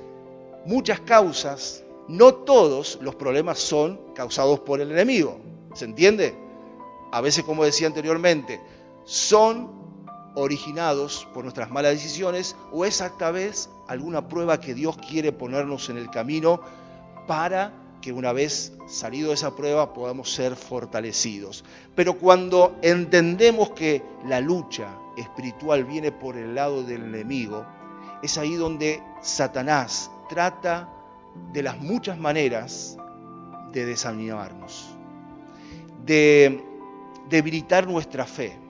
muchas 0.64 1.00
causas. 1.00 1.82
No 2.08 2.34
todos 2.34 2.98
los 3.02 3.14
problemas 3.14 3.58
son 3.58 4.00
causados 4.14 4.60
por 4.60 4.80
el 4.80 4.90
enemigo. 4.90 5.38
¿Se 5.74 5.84
entiende? 5.84 6.34
A 7.12 7.20
veces, 7.20 7.44
como 7.44 7.64
decía 7.64 7.86
anteriormente, 7.86 8.60
son 9.04 9.79
originados 10.34 11.26
por 11.34 11.44
nuestras 11.44 11.70
malas 11.70 11.92
decisiones 11.92 12.56
o 12.72 12.84
es 12.84 13.00
esta 13.00 13.30
vez 13.30 13.68
alguna 13.88 14.28
prueba 14.28 14.60
que 14.60 14.74
Dios 14.74 14.96
quiere 14.96 15.32
ponernos 15.32 15.88
en 15.88 15.98
el 15.98 16.10
camino 16.10 16.60
para 17.26 17.72
que 18.00 18.12
una 18.12 18.32
vez 18.32 18.72
salido 18.86 19.28
de 19.28 19.34
esa 19.34 19.54
prueba 19.54 19.92
podamos 19.92 20.32
ser 20.32 20.56
fortalecidos. 20.56 21.64
Pero 21.94 22.14
cuando 22.14 22.78
entendemos 22.82 23.70
que 23.70 24.02
la 24.26 24.40
lucha 24.40 24.88
espiritual 25.16 25.84
viene 25.84 26.12
por 26.12 26.36
el 26.36 26.54
lado 26.54 26.82
del 26.82 27.02
enemigo, 27.02 27.66
es 28.22 28.38
ahí 28.38 28.54
donde 28.54 29.02
Satanás 29.20 30.10
trata 30.28 30.88
de 31.52 31.62
las 31.62 31.78
muchas 31.78 32.18
maneras 32.18 32.96
de 33.72 33.84
desanimarnos, 33.84 34.94
de 36.04 36.64
debilitar 37.28 37.86
nuestra 37.86 38.24
fe 38.24 38.69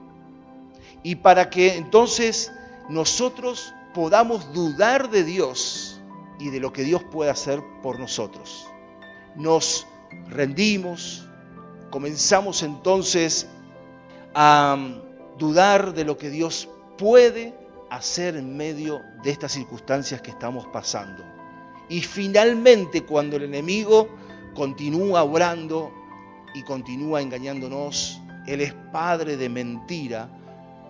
y 1.03 1.15
para 1.15 1.49
que 1.49 1.75
entonces 1.75 2.51
nosotros 2.89 3.73
podamos 3.93 4.53
dudar 4.53 5.09
de 5.09 5.23
Dios 5.23 5.99
y 6.39 6.49
de 6.49 6.59
lo 6.59 6.73
que 6.73 6.83
Dios 6.83 7.03
puede 7.03 7.29
hacer 7.29 7.61
por 7.81 7.99
nosotros. 7.99 8.67
Nos 9.35 9.87
rendimos, 10.29 11.27
comenzamos 11.89 12.63
entonces 12.63 13.47
a 14.33 14.77
dudar 15.37 15.93
de 15.93 16.05
lo 16.05 16.17
que 16.17 16.29
Dios 16.29 16.69
puede 16.97 17.53
hacer 17.89 18.35
en 18.35 18.55
medio 18.55 19.01
de 19.23 19.31
estas 19.31 19.51
circunstancias 19.51 20.21
que 20.21 20.31
estamos 20.31 20.65
pasando. 20.67 21.23
Y 21.89 22.01
finalmente 22.01 23.03
cuando 23.03 23.35
el 23.35 23.43
enemigo 23.43 24.07
continúa 24.55 25.23
obrando 25.23 25.91
y 26.53 26.63
continúa 26.63 27.21
engañándonos, 27.21 28.21
Él 28.47 28.61
es 28.61 28.73
padre 28.91 29.37
de 29.37 29.49
mentira, 29.49 30.29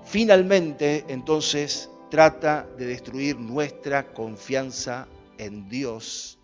Finalmente, 0.06 1.06
entonces, 1.08 1.90
trata 2.10 2.68
de 2.78 2.86
destruir 2.86 3.38
nuestra 3.40 4.14
confianza 4.14 5.08
en 5.38 5.70
Dios 5.70 6.38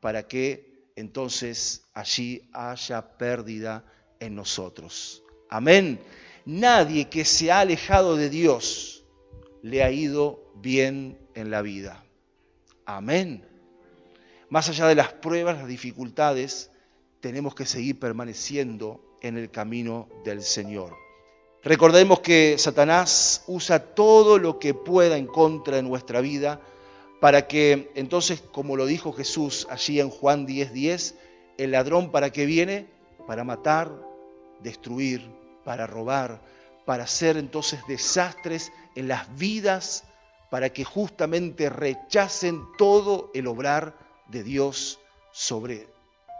para 0.00 0.28
que 0.28 0.90
entonces 0.96 1.84
allí 1.94 2.48
haya 2.52 3.16
pérdida 3.16 3.84
en 4.20 4.34
nosotros. 4.34 5.22
Amén. 5.48 5.98
Nadie 6.44 7.08
que 7.08 7.24
se 7.24 7.50
ha 7.50 7.60
alejado 7.60 8.16
de 8.16 8.28
Dios 8.28 9.04
le 9.62 9.82
ha 9.82 9.90
ido 9.90 10.52
bien 10.56 11.18
en 11.34 11.50
la 11.50 11.62
vida. 11.62 12.04
Amén. 12.84 13.44
Más 14.48 14.68
allá 14.68 14.86
de 14.86 14.94
las 14.94 15.12
pruebas, 15.12 15.56
las 15.56 15.68
dificultades, 15.68 16.70
tenemos 17.20 17.54
que 17.54 17.66
seguir 17.66 17.98
permaneciendo 17.98 19.16
en 19.22 19.38
el 19.38 19.50
camino 19.50 20.08
del 20.24 20.42
Señor. 20.42 20.94
Recordemos 21.62 22.20
que 22.20 22.56
Satanás 22.58 23.44
usa 23.46 23.94
todo 23.94 24.38
lo 24.38 24.58
que 24.58 24.72
pueda 24.72 25.18
en 25.18 25.26
contra 25.26 25.76
de 25.76 25.82
nuestra 25.82 26.22
vida 26.22 26.60
para 27.20 27.46
que 27.46 27.92
entonces, 27.94 28.40
como 28.40 28.76
lo 28.76 28.86
dijo 28.86 29.12
Jesús 29.12 29.66
allí 29.68 30.00
en 30.00 30.08
Juan 30.08 30.46
10:10, 30.46 30.72
10, 30.72 31.14
el 31.58 31.72
ladrón 31.72 32.10
para 32.10 32.30
qué 32.30 32.46
viene? 32.46 32.88
Para 33.26 33.44
matar, 33.44 33.92
destruir, 34.60 35.30
para 35.62 35.86
robar, 35.86 36.40
para 36.86 37.04
hacer 37.04 37.36
entonces 37.36 37.80
desastres 37.86 38.72
en 38.96 39.08
las 39.08 39.36
vidas, 39.36 40.04
para 40.50 40.70
que 40.70 40.84
justamente 40.84 41.68
rechacen 41.68 42.62
todo 42.78 43.30
el 43.34 43.46
obrar 43.46 43.94
de 44.28 44.42
Dios 44.42 44.98
sobre 45.30 45.88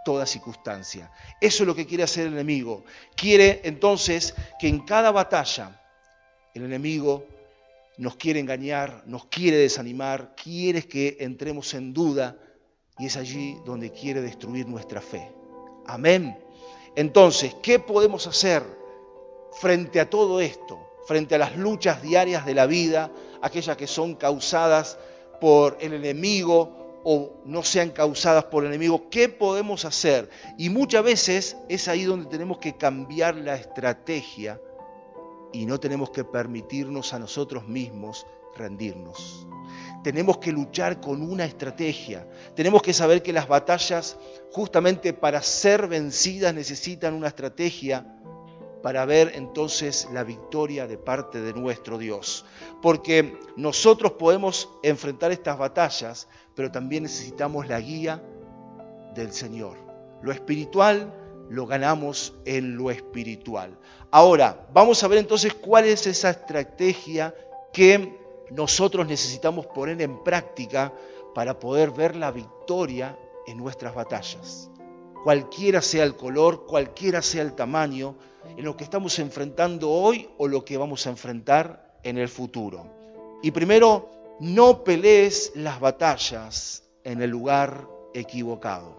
toda 0.04 0.26
circunstancia. 0.26 1.10
Eso 1.40 1.62
es 1.62 1.66
lo 1.66 1.74
que 1.74 1.86
quiere 1.86 2.04
hacer 2.04 2.26
el 2.26 2.32
enemigo. 2.32 2.84
Quiere 3.14 3.60
entonces 3.64 4.34
que 4.58 4.68
en 4.68 4.80
cada 4.80 5.10
batalla 5.10 5.80
el 6.54 6.64
enemigo 6.64 7.24
nos 7.98 8.16
quiere 8.16 8.40
engañar, 8.40 9.02
nos 9.06 9.26
quiere 9.26 9.58
desanimar, 9.58 10.34
quiere 10.34 10.82
que 10.82 11.18
entremos 11.20 11.74
en 11.74 11.92
duda 11.92 12.36
y 12.98 13.06
es 13.06 13.16
allí 13.16 13.58
donde 13.64 13.92
quiere 13.92 14.20
destruir 14.22 14.66
nuestra 14.66 15.00
fe. 15.00 15.30
Amén. 15.86 16.38
Entonces, 16.96 17.54
¿qué 17.62 17.78
podemos 17.78 18.26
hacer 18.26 18.62
frente 19.52 20.00
a 20.00 20.08
todo 20.08 20.40
esto? 20.40 20.78
Frente 21.06 21.34
a 21.34 21.38
las 21.38 21.56
luchas 21.56 22.02
diarias 22.02 22.46
de 22.46 22.54
la 22.54 22.66
vida, 22.66 23.10
aquellas 23.42 23.76
que 23.76 23.86
son 23.86 24.14
causadas 24.14 24.98
por 25.40 25.76
el 25.80 25.94
enemigo 25.94 26.79
o 27.04 27.40
no 27.44 27.62
sean 27.62 27.90
causadas 27.90 28.44
por 28.44 28.64
el 28.64 28.70
enemigo, 28.70 29.08
¿qué 29.10 29.28
podemos 29.28 29.84
hacer? 29.84 30.28
Y 30.58 30.68
muchas 30.68 31.02
veces 31.02 31.56
es 31.68 31.88
ahí 31.88 32.04
donde 32.04 32.28
tenemos 32.28 32.58
que 32.58 32.76
cambiar 32.76 33.36
la 33.36 33.54
estrategia 33.54 34.60
y 35.52 35.66
no 35.66 35.80
tenemos 35.80 36.10
que 36.10 36.24
permitirnos 36.24 37.12
a 37.12 37.18
nosotros 37.18 37.66
mismos 37.66 38.26
rendirnos. 38.56 39.46
Tenemos 40.02 40.38
que 40.38 40.52
luchar 40.52 41.00
con 41.00 41.22
una 41.22 41.44
estrategia. 41.44 42.26
Tenemos 42.54 42.82
que 42.82 42.92
saber 42.92 43.22
que 43.22 43.32
las 43.32 43.48
batallas, 43.48 44.16
justamente 44.52 45.12
para 45.12 45.42
ser 45.42 45.88
vencidas, 45.88 46.54
necesitan 46.54 47.14
una 47.14 47.28
estrategia 47.28 48.16
para 48.82 49.04
ver 49.04 49.32
entonces 49.34 50.08
la 50.12 50.24
victoria 50.24 50.86
de 50.86 50.96
parte 50.96 51.40
de 51.40 51.52
nuestro 51.52 51.98
Dios. 51.98 52.46
Porque 52.80 53.38
nosotros 53.56 54.12
podemos 54.12 54.70
enfrentar 54.82 55.32
estas 55.32 55.58
batallas, 55.58 56.28
pero 56.60 56.70
también 56.70 57.04
necesitamos 57.04 57.68
la 57.68 57.80
guía 57.80 58.22
del 59.14 59.32
Señor. 59.32 59.78
Lo 60.20 60.30
espiritual 60.30 61.10
lo 61.48 61.66
ganamos 61.66 62.34
en 62.44 62.76
lo 62.76 62.90
espiritual. 62.90 63.78
Ahora, 64.10 64.68
vamos 64.74 65.02
a 65.02 65.08
ver 65.08 65.20
entonces 65.20 65.54
cuál 65.54 65.86
es 65.86 66.06
esa 66.06 66.28
estrategia 66.28 67.34
que 67.72 68.14
nosotros 68.50 69.06
necesitamos 69.06 69.68
poner 69.68 70.02
en 70.02 70.22
práctica 70.22 70.92
para 71.34 71.58
poder 71.58 71.92
ver 71.92 72.14
la 72.14 72.30
victoria 72.30 73.18
en 73.46 73.56
nuestras 73.56 73.94
batallas. 73.94 74.70
Cualquiera 75.24 75.80
sea 75.80 76.04
el 76.04 76.14
color, 76.14 76.66
cualquiera 76.66 77.22
sea 77.22 77.40
el 77.40 77.54
tamaño, 77.54 78.16
en 78.54 78.66
lo 78.66 78.76
que 78.76 78.84
estamos 78.84 79.18
enfrentando 79.18 79.88
hoy 79.88 80.28
o 80.36 80.46
lo 80.46 80.62
que 80.62 80.76
vamos 80.76 81.06
a 81.06 81.10
enfrentar 81.10 81.96
en 82.02 82.18
el 82.18 82.28
futuro. 82.28 82.84
Y 83.42 83.50
primero, 83.50 84.19
no 84.40 84.84
pelees 84.84 85.52
las 85.54 85.80
batallas 85.80 86.82
en 87.04 87.22
el 87.22 87.30
lugar 87.30 87.86
equivocado. 88.14 88.96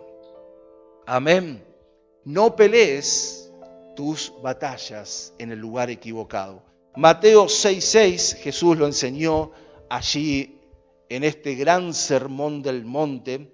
Amén. 1.06 1.64
No 2.24 2.56
pelees 2.56 3.52
tus 3.96 4.32
batallas 4.42 5.34
en 5.40 5.52
el 5.52 5.60
lugar 5.60 5.90
equivocado. 5.90 6.64
Mateo 6.96 7.46
6:6, 7.46 8.36
Jesús 8.36 8.78
lo 8.78 8.86
enseñó 8.86 9.52
allí 9.90 10.62
en 11.10 11.24
este 11.24 11.56
gran 11.56 11.94
sermón 11.94 12.62
del 12.62 12.86
monte, 12.86 13.52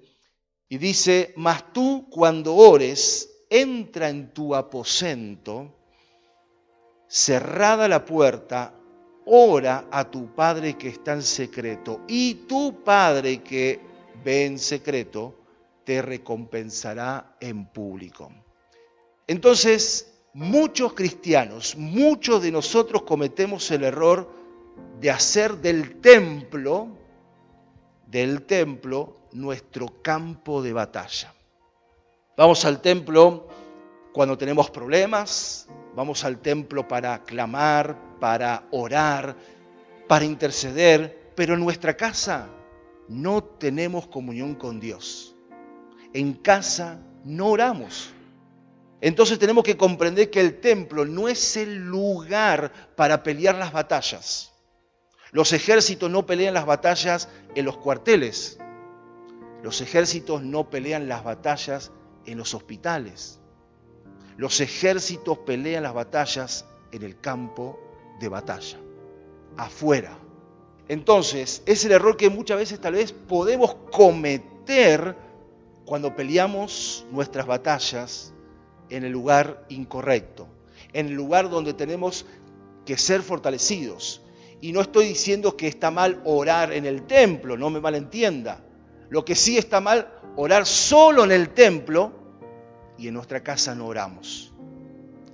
y 0.69 0.77
dice, 0.77 1.33
mas 1.37 1.71
tú 1.71 2.07
cuando 2.09 2.55
ores, 2.55 3.45
entra 3.49 4.09
en 4.09 4.33
tu 4.33 4.53
aposento, 4.53 5.73
cerrada 7.07 7.87
la 7.87 8.03
puerta, 8.03 8.76
ora 9.27 9.87
a 9.91 10.09
tu 10.09 10.33
Padre 10.33 10.77
que 10.77 10.89
está 10.89 11.13
en 11.13 11.23
secreto, 11.23 12.01
y 12.07 12.33
tu 12.47 12.83
Padre 12.83 13.43
que 13.43 13.79
ve 14.23 14.45
en 14.45 14.57
secreto, 14.59 15.35
te 15.83 16.01
recompensará 16.01 17.37
en 17.39 17.65
público. 17.67 18.31
Entonces, 19.27 20.13
muchos 20.33 20.93
cristianos, 20.93 21.75
muchos 21.77 22.41
de 22.41 22.51
nosotros 22.51 23.03
cometemos 23.03 23.69
el 23.71 23.83
error 23.83 24.29
de 24.99 25.11
hacer 25.11 25.57
del 25.57 25.99
templo, 25.99 26.87
del 28.05 28.43
templo, 28.43 29.17
nuestro 29.33 30.01
campo 30.01 30.61
de 30.61 30.73
batalla. 30.73 31.33
Vamos 32.35 32.65
al 32.65 32.81
templo 32.81 33.47
cuando 34.13 34.37
tenemos 34.37 34.69
problemas, 34.69 35.67
vamos 35.97 36.23
al 36.23 36.37
templo 36.37 36.87
para 36.87 37.23
clamar, 37.23 38.19
para 38.19 38.67
orar, 38.69 39.35
para 40.07 40.25
interceder, 40.25 41.31
pero 41.35 41.55
en 41.55 41.59
nuestra 41.59 41.97
casa 41.97 42.49
no 43.07 43.43
tenemos 43.43 44.05
comunión 44.05 44.53
con 44.53 44.79
Dios. 44.79 45.35
En 46.13 46.35
casa 46.35 46.99
no 47.25 47.47
oramos. 47.47 48.11
Entonces 49.01 49.39
tenemos 49.39 49.63
que 49.63 49.75
comprender 49.75 50.29
que 50.29 50.39
el 50.39 50.59
templo 50.59 51.03
no 51.03 51.27
es 51.27 51.57
el 51.57 51.87
lugar 51.87 52.71
para 52.95 53.23
pelear 53.23 53.55
las 53.55 53.73
batallas. 53.73 54.53
Los 55.31 55.51
ejércitos 55.51 56.11
no 56.11 56.27
pelean 56.27 56.53
las 56.53 56.67
batallas 56.67 57.27
en 57.55 57.65
los 57.65 57.75
cuarteles. 57.75 58.59
Los 59.63 59.81
ejércitos 59.81 60.43
no 60.43 60.69
pelean 60.69 61.09
las 61.09 61.23
batallas 61.23 61.91
en 62.27 62.37
los 62.37 62.53
hospitales. 62.53 63.39
Los 64.37 64.61
ejércitos 64.61 65.39
pelean 65.39 65.83
las 65.83 65.95
batallas 65.95 66.65
en 66.91 67.01
el 67.01 67.19
campo 67.19 67.79
de 68.19 68.29
batalla, 68.29 68.77
afuera. 69.57 70.17
Entonces, 70.87 71.63
es 71.65 71.83
el 71.85 71.91
error 71.91 72.15
que 72.15 72.29
muchas 72.29 72.57
veces 72.57 72.79
tal 72.79 72.93
vez 72.93 73.11
podemos 73.11 73.75
cometer 73.91 75.15
cuando 75.85 76.15
peleamos 76.15 77.05
nuestras 77.11 77.47
batallas 77.47 78.31
en 78.89 79.03
el 79.03 79.11
lugar 79.11 79.65
incorrecto, 79.69 80.47
en 80.93 81.07
el 81.07 81.13
lugar 81.13 81.49
donde 81.49 81.73
tenemos 81.73 82.25
que 82.85 82.97
ser 82.97 83.23
fortalecidos. 83.23 84.21
Y 84.61 84.71
no 84.71 84.81
estoy 84.81 85.07
diciendo 85.07 85.57
que 85.57 85.67
está 85.67 85.89
mal 85.89 86.21
orar 86.25 86.73
en 86.73 86.85
el 86.85 87.07
templo, 87.07 87.57
no 87.57 87.69
me 87.71 87.79
malentienda. 87.79 88.63
Lo 89.09 89.25
que 89.25 89.35
sí 89.35 89.57
está 89.57 89.81
mal, 89.81 90.13
orar 90.35 90.65
solo 90.65 91.23
en 91.23 91.31
el 91.31 91.49
templo 91.49 92.26
y 92.97 93.07
en 93.07 93.13
nuestra 93.13 93.43
casa 93.43 93.75
no 93.75 93.87
oramos. 93.87 94.53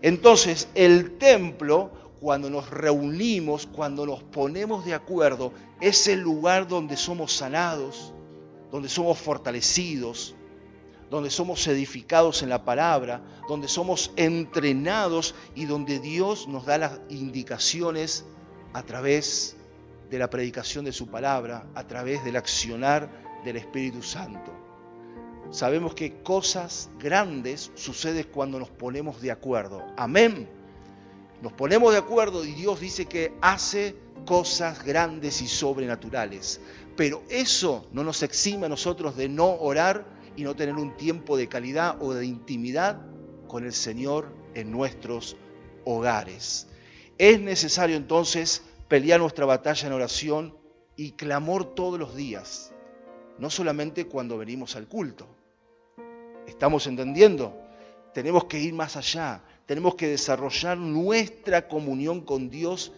Entonces, 0.01 0.67
el 0.75 1.17
templo, 1.17 1.91
cuando 2.19 2.49
nos 2.49 2.69
reunimos, 2.69 3.65
cuando 3.67 4.05
nos 4.05 4.21
ponemos 4.23 4.85
de 4.85 4.93
acuerdo, 4.93 5.53
es 5.79 6.07
el 6.07 6.19
lugar 6.19 6.67
donde 6.67 6.97
somos 6.97 7.33
sanados, 7.33 8.13
donde 8.71 8.89
somos 8.89 9.17
fortalecidos, 9.17 10.35
donde 11.09 11.29
somos 11.29 11.67
edificados 11.67 12.41
en 12.41 12.49
la 12.49 12.65
palabra, 12.65 13.21
donde 13.47 13.67
somos 13.67 14.11
entrenados 14.15 15.35
y 15.55 15.65
donde 15.65 15.99
Dios 15.99 16.47
nos 16.47 16.65
da 16.65 16.77
las 16.77 16.99
indicaciones 17.09 18.25
a 18.73 18.83
través 18.83 19.55
de 20.09 20.19
la 20.19 20.29
predicación 20.29 20.85
de 20.85 20.91
su 20.91 21.07
palabra, 21.07 21.67
a 21.75 21.87
través 21.87 22.23
del 22.23 22.35
accionar 22.35 23.09
del 23.45 23.57
Espíritu 23.57 24.01
Santo. 24.01 24.62
Sabemos 25.53 25.93
que 25.93 26.23
cosas 26.23 26.89
grandes 26.97 27.71
suceden 27.75 28.25
cuando 28.33 28.57
nos 28.57 28.71
ponemos 28.71 29.21
de 29.21 29.29
acuerdo. 29.29 29.85
Amén. 29.97 30.49
Nos 31.43 31.53
ponemos 31.53 31.91
de 31.91 31.99
acuerdo 31.99 32.43
y 32.43 32.53
Dios 32.53 32.79
dice 32.79 33.05
que 33.05 33.35
hace 33.39 33.95
cosas 34.25 34.83
grandes 34.83 35.43
y 35.43 35.47
sobrenaturales. 35.47 36.59
Pero 36.97 37.21
eso 37.29 37.87
no 37.91 38.03
nos 38.03 38.23
exime 38.23 38.65
a 38.65 38.69
nosotros 38.69 39.15
de 39.15 39.29
no 39.29 39.45
orar 39.45 40.07
y 40.35 40.41
no 40.41 40.55
tener 40.55 40.73
un 40.73 40.97
tiempo 40.97 41.37
de 41.37 41.47
calidad 41.47 42.01
o 42.01 42.15
de 42.15 42.25
intimidad 42.25 43.05
con 43.47 43.63
el 43.63 43.73
Señor 43.73 44.33
en 44.55 44.71
nuestros 44.71 45.37
hogares. 45.85 46.65
Es 47.19 47.39
necesario 47.39 47.95
entonces 47.95 48.63
pelear 48.87 49.19
nuestra 49.19 49.45
batalla 49.45 49.85
en 49.85 49.93
oración 49.93 50.57
y 50.95 51.11
clamor 51.11 51.75
todos 51.75 51.99
los 51.99 52.15
días, 52.15 52.73
no 53.37 53.51
solamente 53.51 54.05
cuando 54.05 54.39
venimos 54.39 54.75
al 54.75 54.87
culto. 54.87 55.42
¿Estamos 56.53 56.85
entendiendo? 56.85 57.59
Tenemos 58.13 58.45
que 58.45 58.59
ir 58.59 58.73
más 58.75 58.95
allá, 58.95 59.41
tenemos 59.65 59.95
que 59.95 60.07
desarrollar 60.07 60.77
nuestra 60.77 61.67
comunión 61.67 62.21
con 62.21 62.51
Dios 62.51 62.93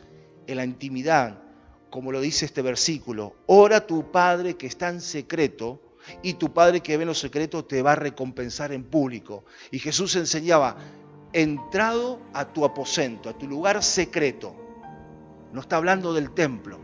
en 0.46 0.58
la 0.58 0.66
intimidad, 0.66 1.42
como 1.90 2.12
lo 2.12 2.20
dice 2.20 2.46
este 2.46 2.62
versículo. 2.62 3.34
Ora 3.48 3.78
a 3.78 3.88
tu 3.88 4.12
Padre 4.12 4.58
que 4.58 4.68
está 4.68 4.90
en 4.90 5.00
secreto 5.00 5.82
y 6.22 6.34
tu 6.34 6.54
Padre 6.54 6.82
que 6.82 6.98
ve 6.98 7.04
en 7.04 7.08
los 7.08 7.20
secretos 7.20 7.66
te 7.66 7.82
va 7.82 7.94
a 7.94 7.96
recompensar 7.96 8.74
en 8.74 8.84
público. 8.84 9.46
Y 9.72 9.80
Jesús 9.80 10.16
enseñaba, 10.18 10.76
entrado 11.32 12.20
a 12.34 12.52
tu 12.52 12.66
aposento, 12.66 13.30
a 13.30 13.38
tu 13.38 13.48
lugar 13.48 13.82
secreto. 13.82 14.54
No 15.54 15.62
está 15.62 15.78
hablando 15.78 16.14
del 16.14 16.32
templo, 16.32 16.78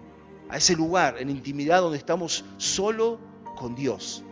a 0.49 0.55
ese 0.55 0.77
lugar 0.77 1.17
en 1.19 1.29
intimidad 1.29 1.81
donde 1.81 1.97
estamos 1.97 2.45
solo 2.57 3.19
con 3.57 3.75
Dios. 3.75 4.23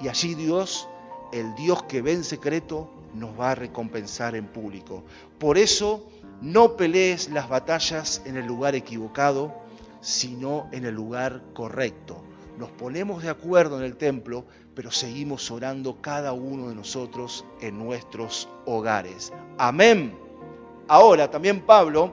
Y 0.00 0.08
allí 0.08 0.34
Dios, 0.34 0.88
el 1.34 1.54
Dios 1.54 1.82
que 1.84 2.02
ve 2.02 2.12
en 2.12 2.24
secreto, 2.24 2.90
nos 3.14 3.38
va 3.38 3.52
a 3.52 3.54
recompensar 3.54 4.34
en 4.34 4.46
público. 4.46 5.04
Por 5.38 5.58
eso 5.58 6.06
no 6.40 6.76
pelees 6.76 7.30
las 7.30 7.48
batallas 7.48 8.22
en 8.24 8.36
el 8.36 8.46
lugar 8.46 8.74
equivocado, 8.74 9.54
sino 10.00 10.68
en 10.72 10.84
el 10.84 10.94
lugar 10.94 11.42
correcto 11.54 12.22
nos 12.58 12.70
ponemos 12.70 13.22
de 13.22 13.30
acuerdo 13.30 13.78
en 13.78 13.84
el 13.84 13.96
templo, 13.96 14.44
pero 14.74 14.90
seguimos 14.90 15.50
orando 15.50 16.00
cada 16.00 16.32
uno 16.32 16.68
de 16.68 16.74
nosotros 16.74 17.44
en 17.60 17.78
nuestros 17.78 18.48
hogares. 18.64 19.32
Amén. 19.58 20.16
Ahora 20.88 21.30
también 21.30 21.62
Pablo 21.62 22.12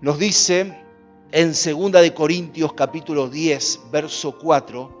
nos 0.00 0.18
dice 0.18 0.84
en 1.32 1.48
2 1.48 1.92
de 1.92 2.14
Corintios 2.14 2.72
capítulo 2.74 3.28
10, 3.28 3.80
verso 3.90 4.38
4, 4.38 4.95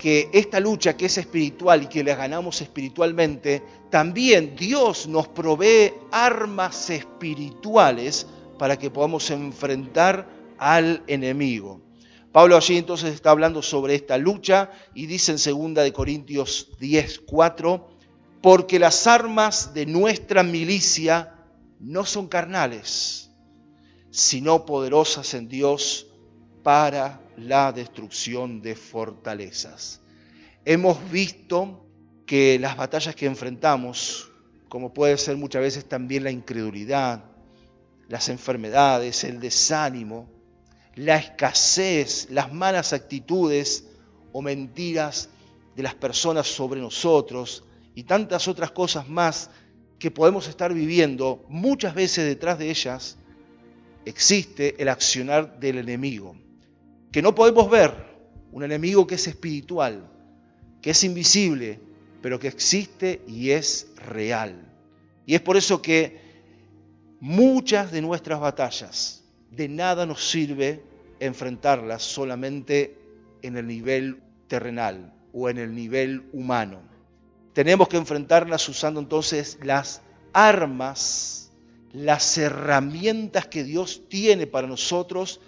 que 0.00 0.30
esta 0.32 0.60
lucha 0.60 0.96
que 0.96 1.06
es 1.06 1.18
espiritual 1.18 1.82
y 1.82 1.86
que 1.86 2.02
la 2.02 2.14
ganamos 2.14 2.62
espiritualmente, 2.62 3.62
también 3.90 4.56
Dios 4.56 5.06
nos 5.06 5.28
provee 5.28 5.92
armas 6.10 6.88
espirituales 6.88 8.26
para 8.58 8.78
que 8.78 8.88
podamos 8.88 9.30
enfrentar 9.30 10.26
al 10.56 11.02
enemigo. 11.06 11.82
Pablo 12.32 12.56
allí 12.56 12.78
entonces 12.78 13.12
está 13.12 13.30
hablando 13.30 13.60
sobre 13.60 13.94
esta 13.94 14.16
lucha 14.16 14.70
y 14.94 15.04
dice 15.04 15.32
en 15.32 15.74
2 15.74 15.84
de 15.84 15.92
Corintios 15.92 16.70
10, 16.80 17.20
4, 17.26 17.90
porque 18.40 18.78
las 18.78 19.06
armas 19.06 19.74
de 19.74 19.84
nuestra 19.84 20.42
milicia 20.42 21.34
no 21.78 22.06
son 22.06 22.26
carnales, 22.26 23.32
sino 24.10 24.64
poderosas 24.64 25.34
en 25.34 25.46
Dios 25.46 26.06
para 26.62 27.20
la 27.40 27.72
destrucción 27.72 28.62
de 28.62 28.74
fortalezas. 28.74 30.00
Hemos 30.64 31.10
visto 31.10 31.86
que 32.26 32.58
las 32.58 32.76
batallas 32.76 33.14
que 33.14 33.26
enfrentamos, 33.26 34.30
como 34.68 34.92
puede 34.92 35.16
ser 35.18 35.36
muchas 35.36 35.62
veces 35.62 35.88
también 35.88 36.24
la 36.24 36.30
incredulidad, 36.30 37.24
las 38.08 38.28
enfermedades, 38.28 39.24
el 39.24 39.40
desánimo, 39.40 40.28
la 40.94 41.16
escasez, 41.16 42.28
las 42.30 42.52
malas 42.52 42.92
actitudes 42.92 43.86
o 44.32 44.42
mentiras 44.42 45.30
de 45.76 45.82
las 45.82 45.94
personas 45.94 46.46
sobre 46.46 46.80
nosotros 46.80 47.64
y 47.94 48.04
tantas 48.04 48.48
otras 48.48 48.70
cosas 48.70 49.08
más 49.08 49.50
que 49.98 50.10
podemos 50.10 50.48
estar 50.48 50.72
viviendo, 50.72 51.44
muchas 51.48 51.94
veces 51.94 52.24
detrás 52.24 52.58
de 52.58 52.70
ellas 52.70 53.16
existe 54.04 54.80
el 54.82 54.88
accionar 54.88 55.60
del 55.60 55.78
enemigo, 55.78 56.36
que 57.10 57.22
no 57.22 57.34
podemos 57.34 57.70
ver, 57.70 57.92
un 58.52 58.62
enemigo 58.62 59.06
que 59.06 59.16
es 59.16 59.26
espiritual, 59.26 60.08
que 60.80 60.90
es 60.90 61.04
invisible, 61.04 61.80
pero 62.22 62.38
que 62.38 62.48
existe 62.48 63.22
y 63.26 63.50
es 63.50 63.88
real. 63.96 64.70
Y 65.26 65.34
es 65.34 65.40
por 65.40 65.56
eso 65.56 65.80
que 65.82 66.18
muchas 67.20 67.92
de 67.92 68.02
nuestras 68.02 68.40
batallas 68.40 69.24
de 69.50 69.68
nada 69.68 70.06
nos 70.06 70.28
sirve 70.28 70.82
enfrentarlas 71.18 72.02
solamente 72.02 72.96
en 73.42 73.56
el 73.56 73.66
nivel 73.66 74.22
terrenal 74.48 75.12
o 75.32 75.48
en 75.48 75.58
el 75.58 75.74
nivel 75.74 76.28
humano. 76.32 76.80
Tenemos 77.52 77.88
que 77.88 77.96
enfrentarlas 77.96 78.68
usando 78.68 79.00
entonces 79.00 79.58
las 79.62 80.02
armas, 80.32 81.52
las 81.92 82.38
herramientas 82.38 83.46
que 83.46 83.64
Dios 83.64 84.02
tiene 84.08 84.46
para 84.46 84.66
nosotros 84.66 85.40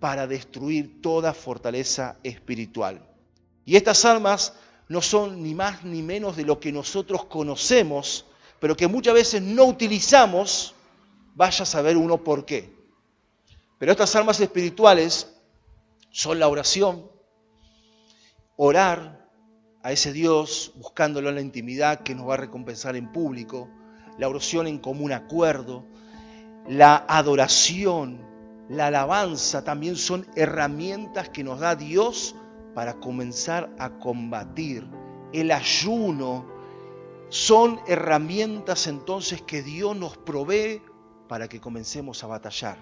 para 0.00 0.26
destruir 0.26 1.00
toda 1.02 1.34
fortaleza 1.34 2.16
espiritual. 2.22 3.06
Y 3.64 3.76
estas 3.76 4.04
armas 4.04 4.54
no 4.88 5.02
son 5.02 5.42
ni 5.42 5.54
más 5.54 5.84
ni 5.84 6.02
menos 6.02 6.36
de 6.36 6.44
lo 6.44 6.58
que 6.58 6.72
nosotros 6.72 7.26
conocemos, 7.26 8.24
pero 8.58 8.76
que 8.76 8.88
muchas 8.88 9.14
veces 9.14 9.42
no 9.42 9.66
utilizamos, 9.66 10.74
vaya 11.34 11.62
a 11.62 11.66
saber 11.66 11.96
uno 11.96 12.24
por 12.24 12.44
qué. 12.44 12.74
Pero 13.78 13.92
estas 13.92 14.16
armas 14.16 14.40
espirituales 14.40 15.32
son 16.10 16.40
la 16.40 16.48
oración, 16.48 17.08
orar 18.56 19.28
a 19.82 19.92
ese 19.92 20.12
Dios 20.12 20.72
buscándolo 20.76 21.28
en 21.28 21.36
la 21.36 21.40
intimidad 21.40 22.00
que 22.00 22.14
nos 22.14 22.28
va 22.28 22.34
a 22.34 22.38
recompensar 22.38 22.96
en 22.96 23.12
público, 23.12 23.68
la 24.18 24.28
oración 24.28 24.66
en 24.66 24.78
común 24.78 25.12
acuerdo, 25.12 25.84
la 26.68 27.04
adoración, 27.08 28.29
la 28.70 28.86
alabanza 28.86 29.64
también 29.64 29.96
son 29.96 30.24
herramientas 30.36 31.28
que 31.28 31.42
nos 31.42 31.58
da 31.58 31.74
Dios 31.74 32.36
para 32.72 32.94
comenzar 32.94 33.68
a 33.80 33.98
combatir. 33.98 34.86
El 35.32 35.50
ayuno 35.50 36.46
son 37.30 37.80
herramientas 37.88 38.86
entonces 38.86 39.42
que 39.42 39.64
Dios 39.64 39.96
nos 39.96 40.16
provee 40.16 40.82
para 41.28 41.48
que 41.48 41.60
comencemos 41.60 42.22
a 42.22 42.28
batallar. 42.28 42.76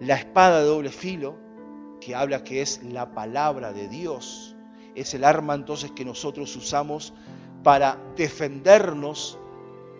La 0.00 0.16
espada 0.16 0.60
de 0.60 0.66
doble 0.66 0.90
filo, 0.90 1.34
que 1.98 2.14
habla 2.14 2.44
que 2.44 2.60
es 2.60 2.82
la 2.82 3.14
palabra 3.14 3.72
de 3.72 3.88
Dios, 3.88 4.54
es 4.94 5.14
el 5.14 5.24
arma 5.24 5.54
entonces 5.54 5.92
que 5.92 6.04
nosotros 6.04 6.54
usamos 6.56 7.14
para 7.62 7.98
defendernos 8.16 9.38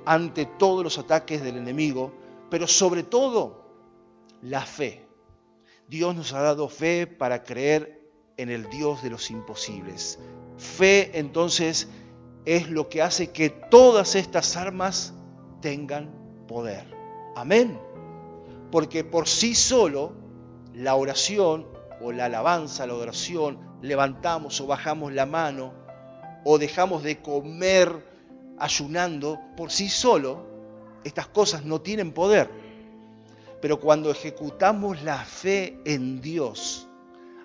ante 0.04 0.44
todos 0.44 0.84
los 0.84 0.98
ataques 0.98 1.42
del 1.42 1.56
enemigo, 1.56 2.12
pero 2.50 2.66
sobre 2.66 3.02
todo 3.02 3.59
la 4.42 4.62
fe. 4.62 5.06
Dios 5.88 6.14
nos 6.14 6.32
ha 6.32 6.40
dado 6.40 6.68
fe 6.68 7.06
para 7.06 7.42
creer 7.42 8.00
en 8.36 8.50
el 8.50 8.68
Dios 8.70 9.02
de 9.02 9.10
los 9.10 9.30
imposibles. 9.30 10.18
Fe 10.56 11.18
entonces 11.18 11.88
es 12.44 12.70
lo 12.70 12.88
que 12.88 13.02
hace 13.02 13.30
que 13.30 13.50
todas 13.50 14.14
estas 14.14 14.56
armas 14.56 15.12
tengan 15.60 16.10
poder. 16.46 16.86
Amén. 17.36 17.78
Porque 18.70 19.04
por 19.04 19.28
sí 19.28 19.54
solo 19.54 20.12
la 20.74 20.94
oración 20.94 21.66
o 22.00 22.12
la 22.12 22.26
alabanza, 22.26 22.86
la 22.86 22.94
oración, 22.94 23.58
levantamos 23.82 24.60
o 24.60 24.66
bajamos 24.66 25.12
la 25.12 25.26
mano 25.26 25.72
o 26.44 26.58
dejamos 26.58 27.02
de 27.02 27.20
comer 27.20 28.06
ayunando, 28.58 29.38
por 29.56 29.70
sí 29.70 29.88
solo 29.88 30.46
estas 31.04 31.28
cosas 31.28 31.64
no 31.64 31.80
tienen 31.80 32.12
poder. 32.12 32.50
Pero 33.60 33.78
cuando 33.78 34.10
ejecutamos 34.10 35.02
la 35.02 35.18
fe 35.24 35.78
en 35.84 36.20
Dios, 36.20 36.88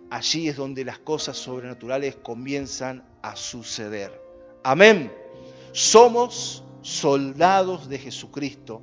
allí 0.10 0.48
es 0.48 0.56
donde 0.56 0.86
las 0.86 1.00
cosas 1.00 1.38
sobrenaturales 1.38 2.16
comienzan 2.16 3.04
a 3.22 3.36
suceder. 3.36 4.22
Amén. 4.64 5.12
Somos 5.74 6.64
soldados 6.82 7.90
de 7.90 8.00
Jesucristo 8.00 8.82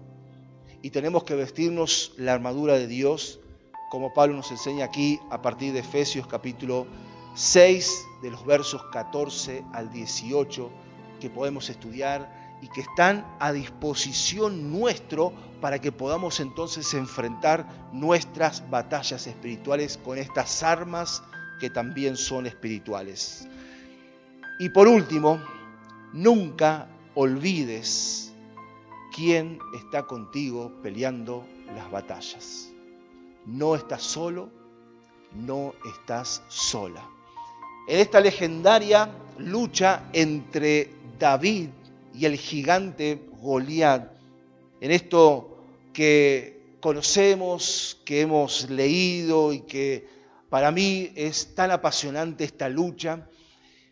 y 0.82 0.90
tenemos 0.90 1.24
que 1.24 1.34
vestirnos 1.34 2.12
la 2.18 2.34
armadura 2.34 2.74
de 2.74 2.86
Dios, 2.86 3.40
como 3.90 4.12
Pablo 4.12 4.34
nos 4.34 4.50
enseña 4.50 4.84
aquí 4.84 5.20
a 5.30 5.40
partir 5.40 5.72
de 5.72 5.80
Efesios 5.80 6.26
capítulo 6.26 6.86
6, 7.34 8.06
de 8.22 8.30
los 8.30 8.44
versos 8.44 8.82
14 8.92 9.64
al 9.72 9.90
18, 9.90 10.70
que 11.20 11.30
podemos 11.30 11.70
estudiar 11.70 12.41
y 12.62 12.68
que 12.68 12.82
están 12.82 13.26
a 13.40 13.52
disposición 13.52 14.70
nuestro 14.70 15.32
para 15.60 15.80
que 15.80 15.92
podamos 15.92 16.38
entonces 16.40 16.94
enfrentar 16.94 17.90
nuestras 17.92 18.70
batallas 18.70 19.26
espirituales 19.26 19.98
con 19.98 20.16
estas 20.16 20.62
armas 20.62 21.22
que 21.60 21.70
también 21.70 22.16
son 22.16 22.46
espirituales. 22.46 23.48
Y 24.60 24.68
por 24.68 24.86
último, 24.86 25.42
nunca 26.12 26.88
olvides 27.14 28.32
quién 29.14 29.58
está 29.74 30.04
contigo 30.04 30.72
peleando 30.82 31.44
las 31.74 31.90
batallas. 31.90 32.72
No 33.44 33.74
estás 33.74 34.02
solo, 34.02 34.50
no 35.34 35.74
estás 35.96 36.42
sola. 36.48 37.02
En 37.88 37.98
esta 37.98 38.20
legendaria 38.20 39.10
lucha 39.38 40.04
entre 40.12 40.94
David 41.18 41.70
y 42.14 42.26
el 42.26 42.36
gigante 42.36 43.22
Goliat. 43.40 44.10
En 44.80 44.90
esto 44.90 45.58
que 45.92 46.76
conocemos, 46.80 48.00
que 48.04 48.22
hemos 48.22 48.68
leído 48.70 49.52
y 49.52 49.60
que 49.60 50.06
para 50.50 50.70
mí 50.70 51.12
es 51.14 51.54
tan 51.54 51.70
apasionante 51.70 52.44
esta 52.44 52.68
lucha. 52.68 53.28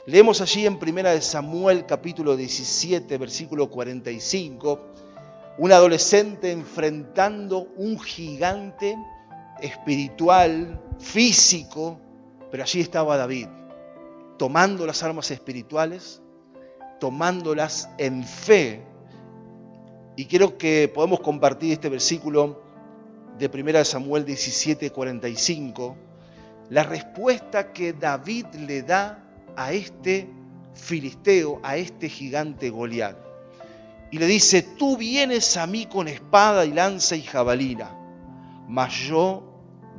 Leemos 0.06 0.40
allí 0.40 0.66
en 0.66 0.78
Primera 0.78 1.12
de 1.12 1.20
Samuel 1.20 1.86
capítulo 1.86 2.36
17 2.36 3.18
versículo 3.18 3.70
45 3.70 4.90
un 5.60 5.72
adolescente 5.72 6.52
enfrentando 6.52 7.68
un 7.76 8.00
gigante 8.00 8.96
espiritual, 9.60 10.80
físico, 10.98 12.00
pero 12.50 12.62
allí 12.62 12.80
estaba 12.80 13.18
David, 13.18 13.46
tomando 14.38 14.86
las 14.86 15.02
armas 15.02 15.30
espirituales, 15.30 16.22
tomándolas 17.00 17.88
en 17.98 18.22
fe. 18.22 18.82
Y 20.16 20.26
quiero 20.26 20.56
que 20.56 20.90
podamos 20.94 21.20
compartir 21.20 21.72
este 21.72 21.88
versículo 21.88 22.62
de 23.38 23.50
1 23.52 23.84
Samuel 23.84 24.24
17, 24.24 24.90
45, 24.90 25.96
la 26.68 26.82
respuesta 26.82 27.72
que 27.72 27.94
David 27.94 28.46
le 28.66 28.82
da 28.82 29.24
a 29.56 29.72
este 29.72 30.28
filisteo, 30.74 31.58
a 31.62 31.76
este 31.76 32.08
gigante 32.08 32.70
Goliat. 32.70 33.16
Y 34.10 34.18
le 34.18 34.26
dice, 34.26 34.62
tú 34.62 34.96
vienes 34.96 35.56
a 35.56 35.66
mí 35.66 35.86
con 35.86 36.06
espada 36.06 36.64
y 36.66 36.72
lanza 36.72 37.16
y 37.16 37.22
jabalina, 37.22 37.96
mas 38.68 38.92
yo 38.92 39.50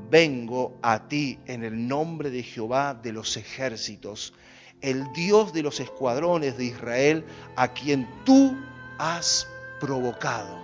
vengo 0.10 0.78
a 0.82 1.08
ti 1.08 1.40
en 1.46 1.64
el 1.64 1.88
nombre 1.88 2.30
de 2.30 2.44
Jehová 2.44 2.94
de 2.94 3.14
los 3.14 3.38
ejércitos, 3.38 4.34
el 4.82 5.12
Dios 5.14 5.54
de 5.54 5.64
los 5.64 5.80
escuadrones 5.80 6.58
de 6.58 6.66
Israel, 6.66 7.26
a 7.56 7.70
quien 7.70 8.08
tú 8.26 8.56
has 8.98 9.48
provocado. 9.80 10.60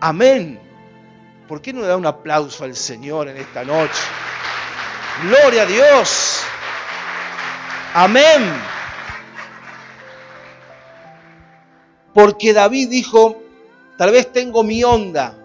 Amén. 0.00 0.60
¿Por 1.48 1.60
qué 1.60 1.72
no 1.72 1.80
le 1.80 1.86
da 1.86 1.96
un 1.96 2.06
aplauso 2.06 2.64
al 2.64 2.74
Señor 2.74 3.28
en 3.28 3.36
esta 3.36 3.64
noche? 3.64 4.02
Gloria 5.22 5.62
a 5.62 5.66
Dios. 5.66 6.42
Amén. 7.94 8.52
Porque 12.12 12.52
David 12.52 12.88
dijo, 12.90 13.42
tal 13.96 14.10
vez 14.10 14.32
tengo 14.32 14.62
mi 14.62 14.82
onda, 14.82 15.36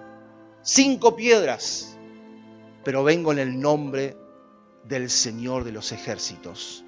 cinco 0.61 1.15
piedras, 1.15 1.97
pero 2.83 3.03
vengo 3.03 3.31
en 3.31 3.39
el 3.39 3.59
nombre 3.59 4.17
del 4.83 5.09
Señor 5.09 5.63
de 5.63 5.71
los 5.71 5.91
ejércitos. 5.91 6.83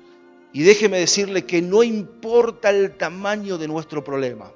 Y 0.54 0.62
déjeme 0.62 1.00
decirle 1.00 1.46
que 1.46 1.64
no 1.64 1.82
importa 1.82 2.70
el 2.70 2.96
tamaño 2.96 3.58
de 3.58 3.68
nuestro 3.68 4.04
problema. 4.04 4.52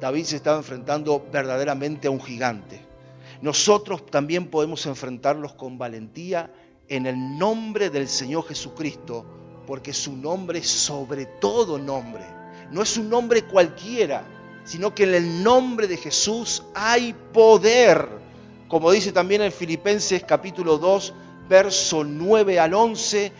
David 0.00 0.24
se 0.24 0.36
estaba 0.36 0.56
enfrentando 0.56 1.24
verdaderamente 1.32 2.08
a 2.08 2.10
un 2.10 2.20
gigante. 2.20 2.80
Nosotros 3.40 4.04
también 4.06 4.48
podemos 4.48 4.84
enfrentarlos 4.86 5.52
con 5.52 5.78
valentía 5.78 6.52
en 6.88 7.06
el 7.06 7.38
nombre 7.38 7.90
del 7.90 8.08
Señor 8.08 8.46
Jesucristo, 8.48 9.24
porque 9.68 9.92
su 9.92 10.16
nombre 10.16 10.58
es 10.58 10.68
sobre 10.68 11.26
todo 11.26 11.78
nombre. 11.78 12.24
No 12.72 12.82
es 12.82 12.96
un 12.96 13.08
nombre 13.08 13.42
cualquiera, 13.42 14.24
sino 14.64 14.94
que 14.94 15.04
en 15.04 15.14
el 15.14 15.44
nombre 15.44 15.86
de 15.86 15.96
Jesús 15.96 16.64
hay 16.74 17.14
poder. 17.32 18.08
Como 18.66 18.90
dice 18.90 19.12
también 19.12 19.42
en 19.42 19.52
Filipenses 19.52 20.24
capítulo 20.24 20.78
2, 20.78 21.14
verso 21.48 22.02
9 22.02 22.58
al 22.58 22.74
11, 22.74 23.32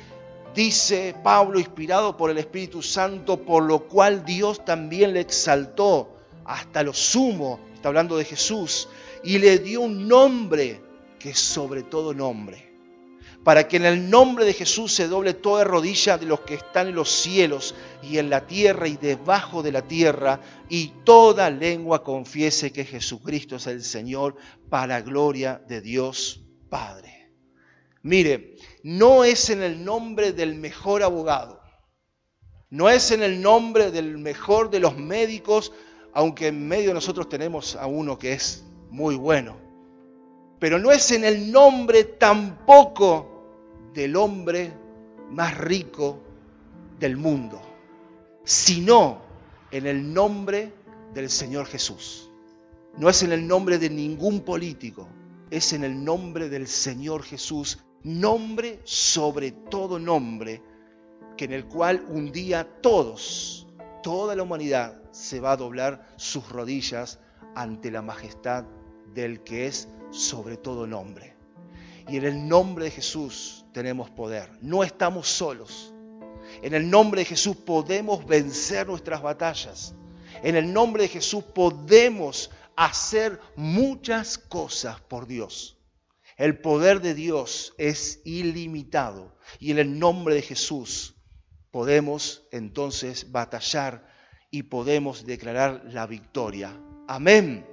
dice 0.54 1.14
Pablo, 1.22 1.58
inspirado 1.58 2.16
por 2.16 2.30
el 2.30 2.38
Espíritu 2.38 2.82
Santo, 2.82 3.44
por 3.44 3.62
lo 3.62 3.88
cual 3.88 4.24
Dios 4.24 4.64
también 4.64 5.12
le 5.12 5.20
exaltó 5.20 6.16
hasta 6.44 6.82
lo 6.82 6.92
sumo, 6.92 7.60
está 7.74 7.88
hablando 7.88 8.16
de 8.16 8.24
Jesús, 8.24 8.88
y 9.22 9.38
le 9.38 9.58
dio 9.58 9.82
un 9.82 10.08
nombre 10.08 10.80
que 11.18 11.30
es 11.30 11.38
sobre 11.38 11.82
todo 11.82 12.14
nombre 12.14 12.68
para 13.48 13.66
que 13.66 13.78
en 13.78 13.86
el 13.86 14.10
nombre 14.10 14.44
de 14.44 14.52
Jesús 14.52 14.92
se 14.92 15.08
doble 15.08 15.32
toda 15.32 15.64
rodilla 15.64 16.18
de 16.18 16.26
los 16.26 16.40
que 16.40 16.52
están 16.52 16.88
en 16.88 16.94
los 16.94 17.08
cielos 17.08 17.74
y 18.02 18.18
en 18.18 18.30
la 18.30 18.46
tierra 18.46 18.88
y 18.88 18.98
debajo 18.98 19.62
de 19.62 19.72
la 19.72 19.80
tierra, 19.80 20.40
y 20.68 20.88
toda 21.04 21.48
lengua 21.48 22.02
confiese 22.02 22.72
que 22.72 22.84
Jesucristo 22.84 23.56
es 23.56 23.66
el 23.66 23.82
Señor, 23.82 24.36
para 24.68 25.00
gloria 25.00 25.62
de 25.66 25.80
Dios 25.80 26.42
Padre. 26.68 27.30
Mire, 28.02 28.56
no 28.96 29.24
es 29.24 29.50
en 29.50 29.62
el 29.62 29.84
nombre 29.84 30.32
del 30.32 30.54
mejor 30.54 31.02
abogado, 31.02 31.60
no 32.70 32.88
es 32.88 33.10
en 33.10 33.22
el 33.22 33.40
nombre 33.42 33.90
del 33.90 34.18
mejor 34.18 34.70
de 34.70 34.80
los 34.80 34.96
médicos, 34.96 35.72
aunque 36.12 36.48
en 36.48 36.66
medio 36.68 36.88
de 36.88 36.94
nosotros 36.94 37.28
tenemos 37.28 37.76
a 37.76 37.86
uno 37.86 38.18
que 38.18 38.32
es 38.32 38.64
muy 38.90 39.16
bueno 39.16 39.68
pero 40.58 40.78
no 40.78 40.90
es 40.90 41.10
en 41.12 41.24
el 41.24 41.52
nombre 41.52 42.04
tampoco 42.04 43.90
del 43.94 44.16
hombre 44.16 44.72
más 45.30 45.56
rico 45.56 46.20
del 46.98 47.16
mundo, 47.16 47.60
sino 48.44 49.22
en 49.70 49.86
el 49.86 50.12
nombre 50.12 50.72
del 51.14 51.30
Señor 51.30 51.66
Jesús. 51.66 52.30
No 52.96 53.08
es 53.08 53.22
en 53.22 53.32
el 53.32 53.46
nombre 53.46 53.78
de 53.78 53.90
ningún 53.90 54.40
político, 54.40 55.06
es 55.50 55.72
en 55.72 55.84
el 55.84 56.04
nombre 56.04 56.48
del 56.48 56.66
Señor 56.66 57.22
Jesús, 57.22 57.78
nombre 58.02 58.80
sobre 58.84 59.52
todo 59.52 59.98
nombre, 59.98 60.62
que 61.36 61.44
en 61.44 61.52
el 61.52 61.66
cual 61.66 62.04
un 62.08 62.32
día 62.32 62.80
todos, 62.80 63.66
toda 64.02 64.34
la 64.34 64.42
humanidad 64.42 65.00
se 65.12 65.40
va 65.40 65.52
a 65.52 65.56
doblar 65.56 66.14
sus 66.16 66.48
rodillas 66.48 67.18
ante 67.54 67.90
la 67.90 68.02
majestad 68.02 68.64
del 69.14 69.42
que 69.42 69.66
es 69.66 69.88
sobre 70.10 70.56
todo 70.56 70.86
nombre. 70.86 71.36
Y 72.08 72.16
en 72.16 72.24
el 72.24 72.48
nombre 72.48 72.86
de 72.86 72.90
Jesús 72.90 73.66
tenemos 73.72 74.10
poder. 74.10 74.50
No 74.62 74.82
estamos 74.82 75.28
solos. 75.28 75.92
En 76.62 76.74
el 76.74 76.88
nombre 76.88 77.20
de 77.20 77.26
Jesús 77.26 77.56
podemos 77.56 78.26
vencer 78.26 78.86
nuestras 78.86 79.20
batallas. 79.20 79.94
En 80.42 80.56
el 80.56 80.72
nombre 80.72 81.02
de 81.02 81.08
Jesús 81.08 81.44
podemos 81.44 82.50
hacer 82.76 83.40
muchas 83.56 84.38
cosas 84.38 85.00
por 85.00 85.26
Dios. 85.26 85.77
El 86.38 86.60
poder 86.60 87.00
de 87.00 87.14
Dios 87.14 87.74
es 87.78 88.22
ilimitado 88.24 89.36
y 89.58 89.72
en 89.72 89.80
el 89.80 89.98
nombre 89.98 90.36
de 90.36 90.42
Jesús 90.42 91.16
podemos 91.72 92.46
entonces 92.52 93.32
batallar 93.32 94.08
y 94.48 94.62
podemos 94.62 95.26
declarar 95.26 95.82
la 95.86 96.06
victoria. 96.06 96.80
Amén 97.08 97.66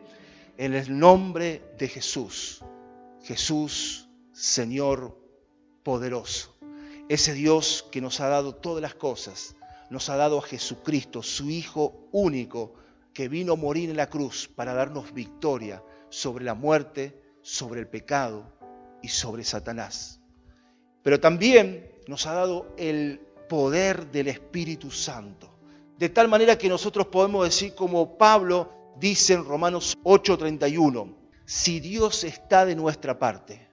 en 0.57 0.73
el 0.73 0.97
nombre 0.97 1.61
de 1.77 1.87
Jesús. 1.87 2.63
Jesús, 3.21 4.09
Señor 4.33 5.15
poderoso. 5.83 6.57
Ese 7.07 7.35
Dios 7.35 7.85
que 7.91 8.01
nos 8.01 8.19
ha 8.19 8.29
dado 8.29 8.55
todas 8.55 8.81
las 8.81 8.95
cosas, 8.95 9.55
nos 9.91 10.09
ha 10.09 10.15
dado 10.15 10.39
a 10.39 10.41
Jesucristo, 10.41 11.21
su 11.21 11.51
Hijo 11.51 12.09
único, 12.11 12.73
que 13.13 13.27
vino 13.29 13.53
a 13.53 13.57
morir 13.57 13.91
en 13.91 13.97
la 13.97 14.09
cruz 14.09 14.47
para 14.47 14.73
darnos 14.73 15.13
victoria 15.13 15.83
sobre 16.09 16.43
la 16.43 16.55
muerte, 16.55 17.21
sobre 17.43 17.79
el 17.79 17.87
pecado 17.87 18.54
y 19.05 19.07
sobre 19.07 19.43
Satanás. 19.43 20.19
Pero 21.03 21.19
también 21.19 21.91
nos 22.07 22.25
ha 22.25 22.33
dado 22.33 22.73
el 22.75 23.21
poder 23.47 24.07
del 24.07 24.29
Espíritu 24.29 24.89
Santo. 24.89 25.55
De 25.99 26.09
tal 26.09 26.27
manera 26.27 26.57
que 26.57 26.67
nosotros 26.67 27.05
podemos 27.07 27.45
decir 27.45 27.75
como 27.75 28.17
Pablo 28.17 28.95
dice 28.99 29.33
en 29.33 29.45
Romanos 29.45 29.95
8:31, 30.03 31.15
si 31.45 31.79
Dios 31.79 32.23
está 32.23 32.65
de 32.65 32.75
nuestra 32.75 33.19
parte, 33.19 33.69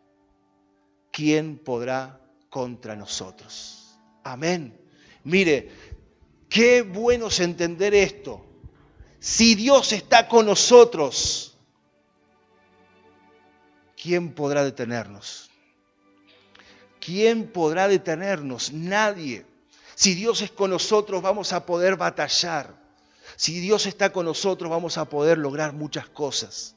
¿quién 1.11 1.57
podrá 1.57 2.21
contra 2.51 2.95
nosotros? 2.95 3.99
Amén. 4.25 4.79
Mire, 5.25 5.71
qué 6.51 6.83
bueno 6.83 7.29
es 7.29 7.41
entender 7.41 7.95
esto. 7.95 8.45
Si 9.19 9.55
Dios 9.55 9.95
está 9.95 10.29
con 10.29 10.45
nosotros, 10.45 11.52
¿quién 14.03 14.33
podrá 14.33 14.65
detenernos? 14.65 15.51
¿Quién 17.01 17.49
podrá 17.49 17.89
detenernos? 17.89 18.73
Nadie. 18.73 19.47
Si 19.95 20.15
Dios 20.15 20.43
es 20.43 20.51
con 20.51 20.71
nosotros, 20.71 21.23
vamos 21.23 21.53
a 21.53 21.65
poder 21.67 21.97
batallar. 21.97 22.75
Si 23.37 23.61
Dios 23.61 23.87
está 23.87 24.13
con 24.13 24.27
nosotros 24.27 24.71
vamos 24.71 24.99
a 24.99 25.09
poder 25.09 25.39
lograr 25.39 25.73
muchas 25.73 26.09
cosas. 26.09 26.77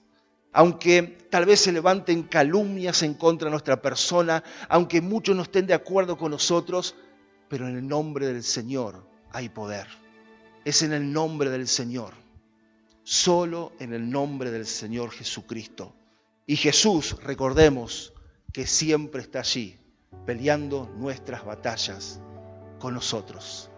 Aunque 0.53 1.01
tal 1.29 1.45
vez 1.45 1.59
se 1.59 1.71
levanten 1.71 2.23
calumnias 2.23 3.03
en 3.03 3.13
contra 3.13 3.47
de 3.47 3.51
nuestra 3.51 3.81
persona, 3.81 4.43
aunque 4.69 5.01
muchos 5.01 5.35
no 5.35 5.41
estén 5.41 5.67
de 5.67 5.73
acuerdo 5.73 6.17
con 6.17 6.31
nosotros, 6.31 6.95
pero 7.49 7.67
en 7.67 7.75
el 7.77 7.88
nombre 7.88 8.27
del 8.27 8.43
Señor 8.43 9.05
hay 9.31 9.49
poder. 9.49 9.88
Es 10.63 10.81
en 10.81 10.93
el 10.93 11.11
nombre 11.11 11.49
del 11.49 11.67
Señor. 11.67 12.13
Solo 13.03 13.73
en 13.79 13.93
el 13.93 14.09
nombre 14.09 14.49
del 14.49 14.65
Señor 14.65 15.11
Jesucristo. 15.11 15.93
Y 16.47 16.58
Jesús, 16.58 17.17
recordemos, 17.23 18.13
que 18.53 18.67
siempre 18.67 19.21
está 19.21 19.39
allí, 19.39 19.77
peleando 20.25 20.89
nuestras 20.95 21.43
batallas 21.43 22.21
con 22.79 22.93
nosotros. 22.93 23.69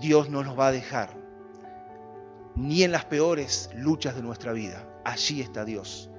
Dios 0.00 0.28
no 0.28 0.42
nos 0.42 0.58
va 0.58 0.68
a 0.68 0.72
dejar 0.72 1.16
ni 2.56 2.82
en 2.82 2.90
las 2.90 3.04
peores 3.04 3.70
luchas 3.74 4.16
de 4.16 4.22
nuestra 4.22 4.52
vida. 4.52 4.84
Allí 5.04 5.40
está 5.40 5.64
Dios, 5.64 6.10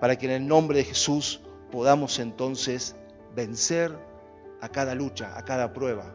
para 0.00 0.16
que 0.16 0.26
en 0.26 0.32
el 0.32 0.46
nombre 0.46 0.78
de 0.78 0.84
Jesús 0.84 1.40
podamos 1.72 2.18
entonces 2.18 2.94
vencer 3.34 3.96
a 4.60 4.68
cada 4.68 4.94
lucha, 4.94 5.36
a 5.36 5.44
cada 5.44 5.72
prueba, 5.72 6.14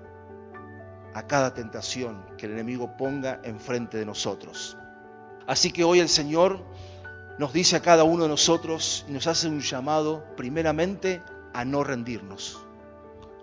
a 1.15 1.25
cada 1.25 1.55
tentación 1.55 2.23
que 2.37 2.45
el 2.45 2.51
enemigo 2.51 2.95
ponga 2.97 3.41
enfrente 3.43 3.97
de 3.97 4.05
nosotros. 4.05 4.77
Así 5.47 5.71
que 5.71 5.83
hoy 5.83 5.99
el 5.99 6.09
Señor 6.09 6.63
nos 7.37 7.53
dice 7.53 7.75
a 7.75 7.81
cada 7.81 8.03
uno 8.03 8.23
de 8.23 8.29
nosotros 8.29 9.05
y 9.07 9.11
nos 9.11 9.27
hace 9.27 9.47
un 9.47 9.61
llamado 9.61 10.25
primeramente 10.37 11.21
a 11.53 11.65
no 11.65 11.83
rendirnos. 11.83 12.61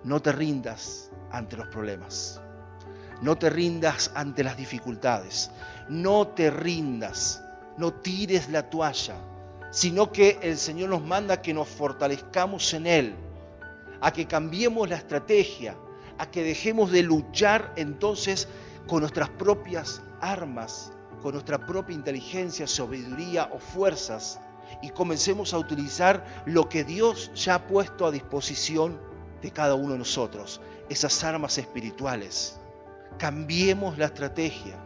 No 0.04 0.20
te 0.20 0.32
rindas 0.32 1.10
ante 1.30 1.56
los 1.56 1.68
problemas. 1.68 2.40
No 3.20 3.36
te 3.36 3.50
rindas 3.50 4.10
ante 4.14 4.42
las 4.42 4.56
dificultades 4.56 5.50
no 5.88 6.28
te 6.28 6.50
rindas, 6.50 7.42
no 7.76 7.92
tires 7.92 8.48
la 8.48 8.70
toalla, 8.70 9.16
sino 9.70 10.12
que 10.12 10.38
el 10.42 10.58
Señor 10.58 10.90
nos 10.90 11.02
manda 11.02 11.42
que 11.42 11.54
nos 11.54 11.68
fortalezcamos 11.68 12.72
en 12.74 12.86
Él, 12.86 13.14
a 14.00 14.12
que 14.12 14.26
cambiemos 14.26 14.88
la 14.88 14.96
estrategia, 14.96 15.76
a 16.18 16.30
que 16.30 16.42
dejemos 16.42 16.90
de 16.90 17.02
luchar 17.02 17.72
entonces 17.76 18.48
con 18.86 19.00
nuestras 19.00 19.28
propias 19.30 20.02
armas, 20.20 20.92
con 21.22 21.32
nuestra 21.32 21.64
propia 21.64 21.94
inteligencia, 21.94 22.66
sabiduría 22.66 23.48
o 23.52 23.58
fuerzas, 23.58 24.40
y 24.82 24.90
comencemos 24.90 25.54
a 25.54 25.58
utilizar 25.58 26.42
lo 26.46 26.68
que 26.68 26.84
Dios 26.84 27.30
ya 27.34 27.54
ha 27.54 27.66
puesto 27.66 28.06
a 28.06 28.10
disposición 28.10 28.98
de 29.40 29.50
cada 29.50 29.74
uno 29.74 29.92
de 29.92 29.98
nosotros, 29.98 30.60
esas 30.88 31.22
armas 31.24 31.58
espirituales. 31.58 32.58
Cambiemos 33.18 33.98
la 33.98 34.06
estrategia 34.06 34.82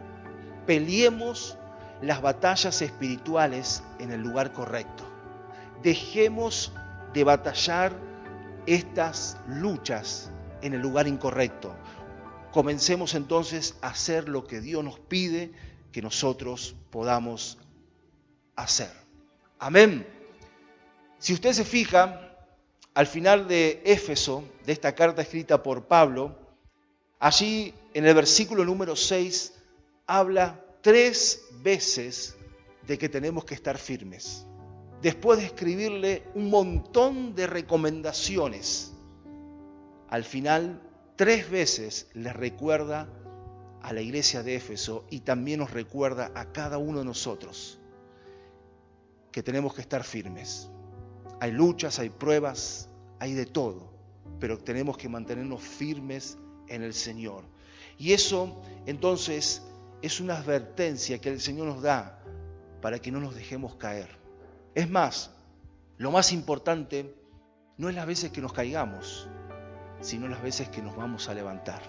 Peleemos 0.66 1.56
las 2.02 2.20
batallas 2.20 2.82
espirituales 2.82 3.84
en 4.00 4.10
el 4.10 4.20
lugar 4.20 4.52
correcto. 4.52 5.04
Dejemos 5.82 6.72
de 7.14 7.22
batallar 7.22 7.92
estas 8.66 9.38
luchas 9.46 10.30
en 10.60 10.74
el 10.74 10.80
lugar 10.80 11.06
incorrecto. 11.06 11.72
Comencemos 12.50 13.14
entonces 13.14 13.76
a 13.80 13.88
hacer 13.88 14.28
lo 14.28 14.44
que 14.44 14.60
Dios 14.60 14.82
nos 14.82 14.98
pide 14.98 15.52
que 15.96 16.02
nosotros 16.02 16.76
podamos 16.90 17.56
hacer. 18.54 18.90
Amén. 19.58 20.06
Si 21.18 21.32
usted 21.32 21.54
se 21.54 21.64
fija, 21.64 22.36
al 22.92 23.06
final 23.06 23.48
de 23.48 23.80
Éfeso, 23.82 24.44
de 24.66 24.74
esta 24.74 24.94
carta 24.94 25.22
escrita 25.22 25.62
por 25.62 25.86
Pablo, 25.86 26.38
allí 27.18 27.72
en 27.94 28.04
el 28.04 28.14
versículo 28.14 28.62
número 28.62 28.94
6 28.94 29.54
habla 30.06 30.62
tres 30.82 31.46
veces 31.62 32.36
de 32.86 32.98
que 32.98 33.08
tenemos 33.08 33.46
que 33.46 33.54
estar 33.54 33.78
firmes. 33.78 34.44
Después 35.00 35.38
de 35.38 35.46
escribirle 35.46 36.24
un 36.34 36.50
montón 36.50 37.34
de 37.34 37.46
recomendaciones, 37.46 38.92
al 40.10 40.24
final 40.24 40.78
tres 41.16 41.48
veces 41.48 42.08
les 42.12 42.36
recuerda 42.36 43.08
a 43.86 43.92
la 43.92 44.00
iglesia 44.00 44.42
de 44.42 44.56
Éfeso 44.56 45.04
y 45.10 45.20
también 45.20 45.60
nos 45.60 45.70
recuerda 45.70 46.32
a 46.34 46.50
cada 46.50 46.76
uno 46.76 46.98
de 46.98 47.04
nosotros 47.04 47.78
que 49.30 49.44
tenemos 49.44 49.74
que 49.74 49.80
estar 49.80 50.02
firmes. 50.02 50.68
Hay 51.38 51.52
luchas, 51.52 52.00
hay 52.00 52.10
pruebas, 52.10 52.88
hay 53.20 53.34
de 53.34 53.46
todo, 53.46 53.92
pero 54.40 54.58
tenemos 54.58 54.98
que 54.98 55.08
mantenernos 55.08 55.62
firmes 55.62 56.36
en 56.66 56.82
el 56.82 56.94
Señor. 56.94 57.44
Y 57.96 58.12
eso 58.12 58.60
entonces 58.86 59.62
es 60.02 60.18
una 60.18 60.36
advertencia 60.36 61.20
que 61.20 61.28
el 61.28 61.40
Señor 61.40 61.68
nos 61.68 61.80
da 61.80 62.20
para 62.82 62.98
que 62.98 63.12
no 63.12 63.20
nos 63.20 63.36
dejemos 63.36 63.76
caer. 63.76 64.08
Es 64.74 64.90
más, 64.90 65.30
lo 65.96 66.10
más 66.10 66.32
importante 66.32 67.14
no 67.78 67.88
es 67.88 67.94
las 67.94 68.06
veces 68.08 68.32
que 68.32 68.40
nos 68.40 68.52
caigamos, 68.52 69.28
sino 70.00 70.26
las 70.26 70.42
veces 70.42 70.68
que 70.70 70.82
nos 70.82 70.96
vamos 70.96 71.28
a 71.28 71.34
levantar. 71.34 71.82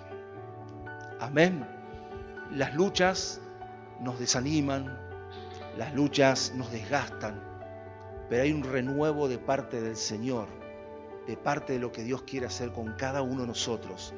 Amén. 1.20 1.77
Las 2.52 2.74
luchas 2.74 3.42
nos 4.00 4.20
desaniman, 4.20 4.98
las 5.78 5.94
luchas 5.94 6.54
nos 6.56 6.72
desgastan, 6.72 7.42
pero 8.30 8.44
hay 8.44 8.52
un 8.52 8.64
renuevo 8.64 9.28
de 9.28 9.38
parte 9.38 9.82
del 9.82 9.96
Señor, 9.96 10.48
de 11.28 11.38
parte 11.38 11.74
de 11.74 11.80
lo 11.80 11.92
que 11.92 12.04
Dios 12.04 12.24
quiere 12.24 12.46
hacer 12.46 12.72
con 12.72 12.94
cada 12.94 13.22
uno 13.22 13.42
de 13.42 13.48
nosotros. 13.48 14.14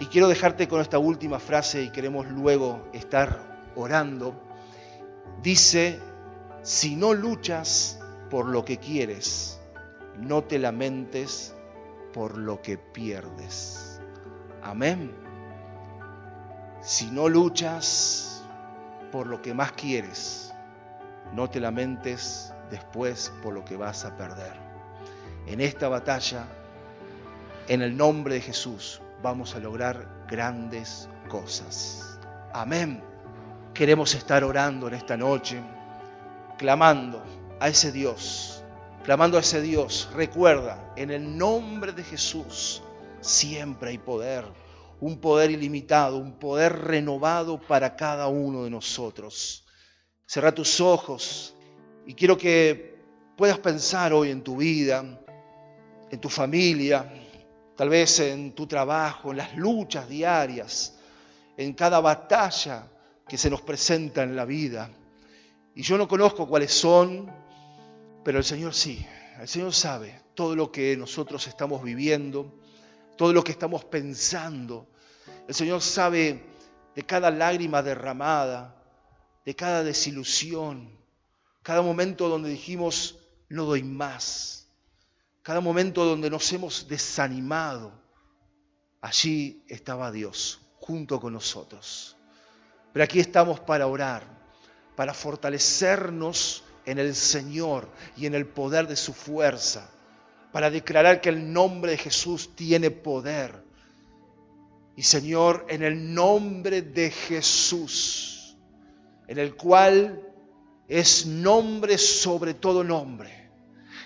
Y 0.00 0.06
quiero 0.06 0.28
dejarte 0.28 0.68
con 0.68 0.80
esta 0.80 0.98
última 0.98 1.38
frase 1.38 1.82
y 1.82 1.90
queremos 1.90 2.26
luego 2.26 2.88
estar 2.92 3.38
orando. 3.76 4.34
Dice, 5.42 6.00
si 6.62 6.96
no 6.96 7.14
luchas 7.14 7.98
por 8.30 8.46
lo 8.46 8.64
que 8.64 8.78
quieres, 8.78 9.60
no 10.18 10.44
te 10.44 10.58
lamentes 10.58 11.54
por 12.12 12.36
lo 12.36 12.60
que 12.60 12.78
pierdes. 12.78 14.00
Amén. 14.62 15.25
Si 16.86 17.10
no 17.10 17.28
luchas 17.28 18.44
por 19.10 19.26
lo 19.26 19.42
que 19.42 19.52
más 19.52 19.72
quieres, 19.72 20.54
no 21.32 21.50
te 21.50 21.58
lamentes 21.58 22.54
después 22.70 23.32
por 23.42 23.54
lo 23.54 23.64
que 23.64 23.76
vas 23.76 24.04
a 24.04 24.16
perder. 24.16 24.52
En 25.48 25.60
esta 25.60 25.88
batalla, 25.88 26.44
en 27.66 27.82
el 27.82 27.96
nombre 27.96 28.34
de 28.34 28.40
Jesús, 28.40 29.02
vamos 29.20 29.56
a 29.56 29.58
lograr 29.58 30.06
grandes 30.28 31.08
cosas. 31.28 32.20
Amén. 32.52 33.02
Queremos 33.74 34.14
estar 34.14 34.44
orando 34.44 34.86
en 34.86 34.94
esta 34.94 35.16
noche, 35.16 35.60
clamando 36.56 37.20
a 37.58 37.66
ese 37.66 37.90
Dios, 37.90 38.62
clamando 39.02 39.38
a 39.38 39.40
ese 39.40 39.60
Dios. 39.60 40.08
Recuerda, 40.14 40.92
en 40.94 41.10
el 41.10 41.36
nombre 41.36 41.90
de 41.90 42.04
Jesús 42.04 42.80
siempre 43.20 43.90
hay 43.90 43.98
poder, 43.98 44.44
un 45.00 45.20
poder 45.20 45.50
ilimitado, 45.50 46.16
un 46.16 46.38
poder 46.38 46.72
renovado 46.80 47.60
para 47.60 47.96
cada 47.96 48.28
uno 48.28 48.64
de 48.64 48.70
nosotros. 48.70 49.64
Cerra 50.26 50.52
tus 50.52 50.80
ojos 50.80 51.54
y 52.06 52.14
quiero 52.14 52.36
que 52.38 52.96
puedas 53.36 53.58
pensar 53.58 54.12
hoy 54.12 54.30
en 54.30 54.42
tu 54.42 54.56
vida, 54.56 55.20
en 56.10 56.20
tu 56.20 56.28
familia, 56.28 57.12
tal 57.76 57.88
vez 57.90 58.20
en 58.20 58.54
tu 58.54 58.66
trabajo, 58.66 59.30
en 59.30 59.36
las 59.36 59.56
luchas 59.56 60.08
diarias, 60.08 60.98
en 61.56 61.74
cada 61.74 62.00
batalla 62.00 62.88
que 63.28 63.36
se 63.36 63.50
nos 63.50 63.60
presenta 63.60 64.22
en 64.22 64.34
la 64.34 64.44
vida. 64.44 64.90
Y 65.74 65.82
yo 65.82 65.98
no 65.98 66.08
conozco 66.08 66.48
cuáles 66.48 66.72
son, 66.72 67.30
pero 68.24 68.38
el 68.38 68.44
Señor 68.44 68.72
sí, 68.74 69.04
el 69.38 69.46
Señor 69.46 69.74
sabe 69.74 70.22
todo 70.34 70.56
lo 70.56 70.72
que 70.72 70.96
nosotros 70.96 71.46
estamos 71.46 71.82
viviendo, 71.82 72.58
todo 73.16 73.32
lo 73.32 73.42
que 73.42 73.52
estamos 73.52 73.84
pensando. 73.84 74.86
El 75.48 75.54
Señor 75.54 75.82
sabe 75.82 76.44
de 76.94 77.02
cada 77.04 77.30
lágrima 77.30 77.82
derramada, 77.82 78.74
de 79.44 79.54
cada 79.54 79.82
desilusión, 79.82 80.90
cada 81.62 81.82
momento 81.82 82.28
donde 82.28 82.50
dijimos, 82.50 83.18
no 83.48 83.64
doy 83.64 83.82
más, 83.82 84.68
cada 85.42 85.60
momento 85.60 86.04
donde 86.04 86.30
nos 86.30 86.52
hemos 86.52 86.88
desanimado. 86.88 87.92
Allí 89.00 89.64
estaba 89.68 90.10
Dios 90.10 90.60
junto 90.80 91.20
con 91.20 91.32
nosotros. 91.32 92.16
Pero 92.92 93.04
aquí 93.04 93.20
estamos 93.20 93.60
para 93.60 93.86
orar, 93.86 94.24
para 94.96 95.12
fortalecernos 95.12 96.64
en 96.84 96.98
el 96.98 97.14
Señor 97.14 97.88
y 98.16 98.26
en 98.26 98.34
el 98.34 98.46
poder 98.46 98.86
de 98.86 98.96
su 98.96 99.12
fuerza, 99.12 99.90
para 100.56 100.70
declarar 100.70 101.20
que 101.20 101.28
el 101.28 101.52
nombre 101.52 101.90
de 101.90 101.98
Jesús 101.98 102.56
tiene 102.56 102.90
poder. 102.90 103.62
Y 104.96 105.02
Señor, 105.02 105.66
en 105.68 105.82
el 105.82 106.14
nombre 106.14 106.80
de 106.80 107.10
Jesús, 107.10 108.56
en 109.28 109.36
el 109.38 109.54
cual 109.54 110.18
es 110.88 111.26
nombre 111.26 111.98
sobre 111.98 112.54
todo 112.54 112.82
nombre, 112.82 113.50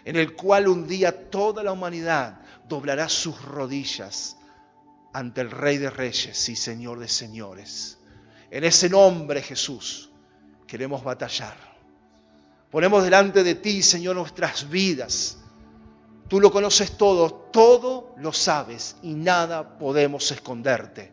en 0.04 0.16
el 0.16 0.34
cual 0.34 0.66
un 0.66 0.88
día 0.88 1.30
toda 1.30 1.62
la 1.62 1.70
humanidad 1.70 2.40
doblará 2.68 3.08
sus 3.08 3.40
rodillas 3.42 4.36
ante 5.12 5.42
el 5.42 5.52
Rey 5.52 5.78
de 5.78 5.90
Reyes 5.90 6.48
y 6.48 6.56
Señor 6.56 6.98
de 6.98 7.06
Señores. 7.06 7.96
En 8.50 8.64
ese 8.64 8.90
nombre, 8.90 9.40
Jesús, 9.40 10.10
queremos 10.66 11.04
batallar 11.04 11.70
Ponemos 12.70 13.02
delante 13.02 13.42
de 13.42 13.56
ti, 13.56 13.82
Señor, 13.82 14.14
nuestras 14.14 14.70
vidas. 14.70 15.39
Tú 16.30 16.40
lo 16.40 16.50
conoces 16.50 16.96
todo, 16.96 17.30
todo 17.30 18.14
lo 18.16 18.32
sabes 18.32 18.96
y 19.02 19.12
nada 19.12 19.78
podemos 19.78 20.30
esconderte. 20.30 21.12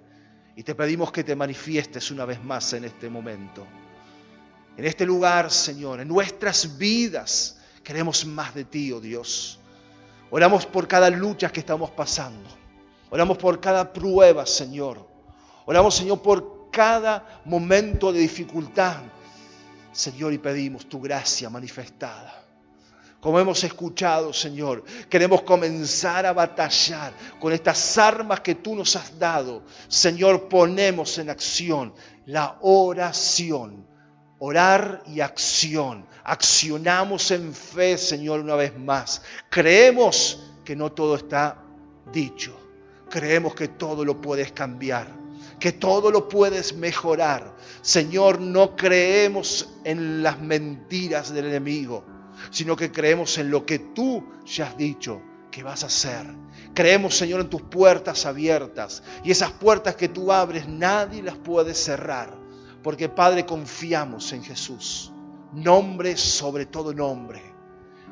Y 0.55 0.63
te 0.63 0.75
pedimos 0.75 1.11
que 1.11 1.25
te 1.25 1.35
manifiestes 1.35 2.09
una 2.11 2.23
vez 2.23 2.41
más 2.41 2.71
en 2.73 2.85
este 2.85 3.09
momento. 3.09 3.67
En 4.77 4.85
este 4.85 5.05
lugar, 5.05 5.51
Señor, 5.51 5.99
en 5.99 6.07
nuestras 6.07 6.77
vidas, 6.77 7.59
queremos 7.83 8.25
más 8.25 8.55
de 8.55 8.63
ti, 8.63 8.93
oh 8.93 9.01
Dios. 9.01 9.59
Oramos 10.29 10.65
por 10.65 10.87
cada 10.87 11.09
lucha 11.09 11.51
que 11.51 11.59
estamos 11.59 11.91
pasando. 11.91 12.49
Oramos 13.09 13.37
por 13.37 13.59
cada 13.59 13.91
prueba, 13.91 14.45
Señor. 14.45 15.05
Oramos, 15.65 15.95
Señor, 15.95 16.21
por 16.21 16.69
cada 16.71 17.41
momento 17.43 18.13
de 18.13 18.19
dificultad 18.19 19.01
Señor, 19.97 20.31
y 20.31 20.37
pedimos 20.37 20.87
tu 20.87 21.01
gracia 21.01 21.49
manifestada. 21.49 22.46
Como 23.19 23.39
hemos 23.39 23.63
escuchado, 23.63 24.31
Señor, 24.31 24.83
queremos 25.09 25.41
comenzar 25.41 26.25
a 26.25 26.33
batallar 26.33 27.13
con 27.39 27.51
estas 27.51 27.97
armas 27.97 28.41
que 28.41 28.55
tú 28.55 28.75
nos 28.75 28.95
has 28.95 29.17
dado. 29.17 29.63
Señor, 29.87 30.47
ponemos 30.47 31.17
en 31.17 31.29
acción 31.29 31.93
la 32.25 32.57
oración. 32.61 33.87
Orar 34.39 35.01
y 35.07 35.21
acción. 35.21 36.05
Accionamos 36.23 37.31
en 37.31 37.53
fe, 37.53 37.97
Señor, 37.97 38.41
una 38.41 38.55
vez 38.55 38.77
más. 38.77 39.23
Creemos 39.49 40.39
que 40.63 40.75
no 40.75 40.91
todo 40.91 41.15
está 41.15 41.57
dicho. 42.13 42.55
Creemos 43.09 43.55
que 43.55 43.69
todo 43.69 44.05
lo 44.05 44.21
puedes 44.21 44.51
cambiar 44.51 45.07
que 45.59 45.71
todo 45.71 46.11
lo 46.11 46.29
puedes 46.29 46.75
mejorar. 46.75 47.55
Señor, 47.81 48.39
no 48.39 48.75
creemos 48.75 49.67
en 49.83 50.21
las 50.21 50.39
mentiras 50.39 51.33
del 51.33 51.47
enemigo, 51.47 52.03
sino 52.49 52.75
que 52.75 52.91
creemos 52.91 53.37
en 53.37 53.51
lo 53.51 53.65
que 53.65 53.79
tú 53.79 54.23
ya 54.45 54.67
has 54.67 54.77
dicho 54.77 55.21
que 55.51 55.63
vas 55.63 55.83
a 55.83 55.87
hacer. 55.87 56.25
Creemos, 56.73 57.17
Señor, 57.17 57.41
en 57.41 57.49
tus 57.49 57.63
puertas 57.63 58.25
abiertas 58.25 59.03
y 59.23 59.31
esas 59.31 59.51
puertas 59.51 59.95
que 59.95 60.09
tú 60.09 60.31
abres 60.31 60.67
nadie 60.67 61.23
las 61.23 61.35
puede 61.35 61.73
cerrar, 61.73 62.37
porque 62.83 63.09
Padre 63.09 63.45
confiamos 63.45 64.31
en 64.33 64.43
Jesús, 64.43 65.11
nombre 65.53 66.15
sobre 66.17 66.65
todo 66.65 66.93
nombre. 66.93 67.41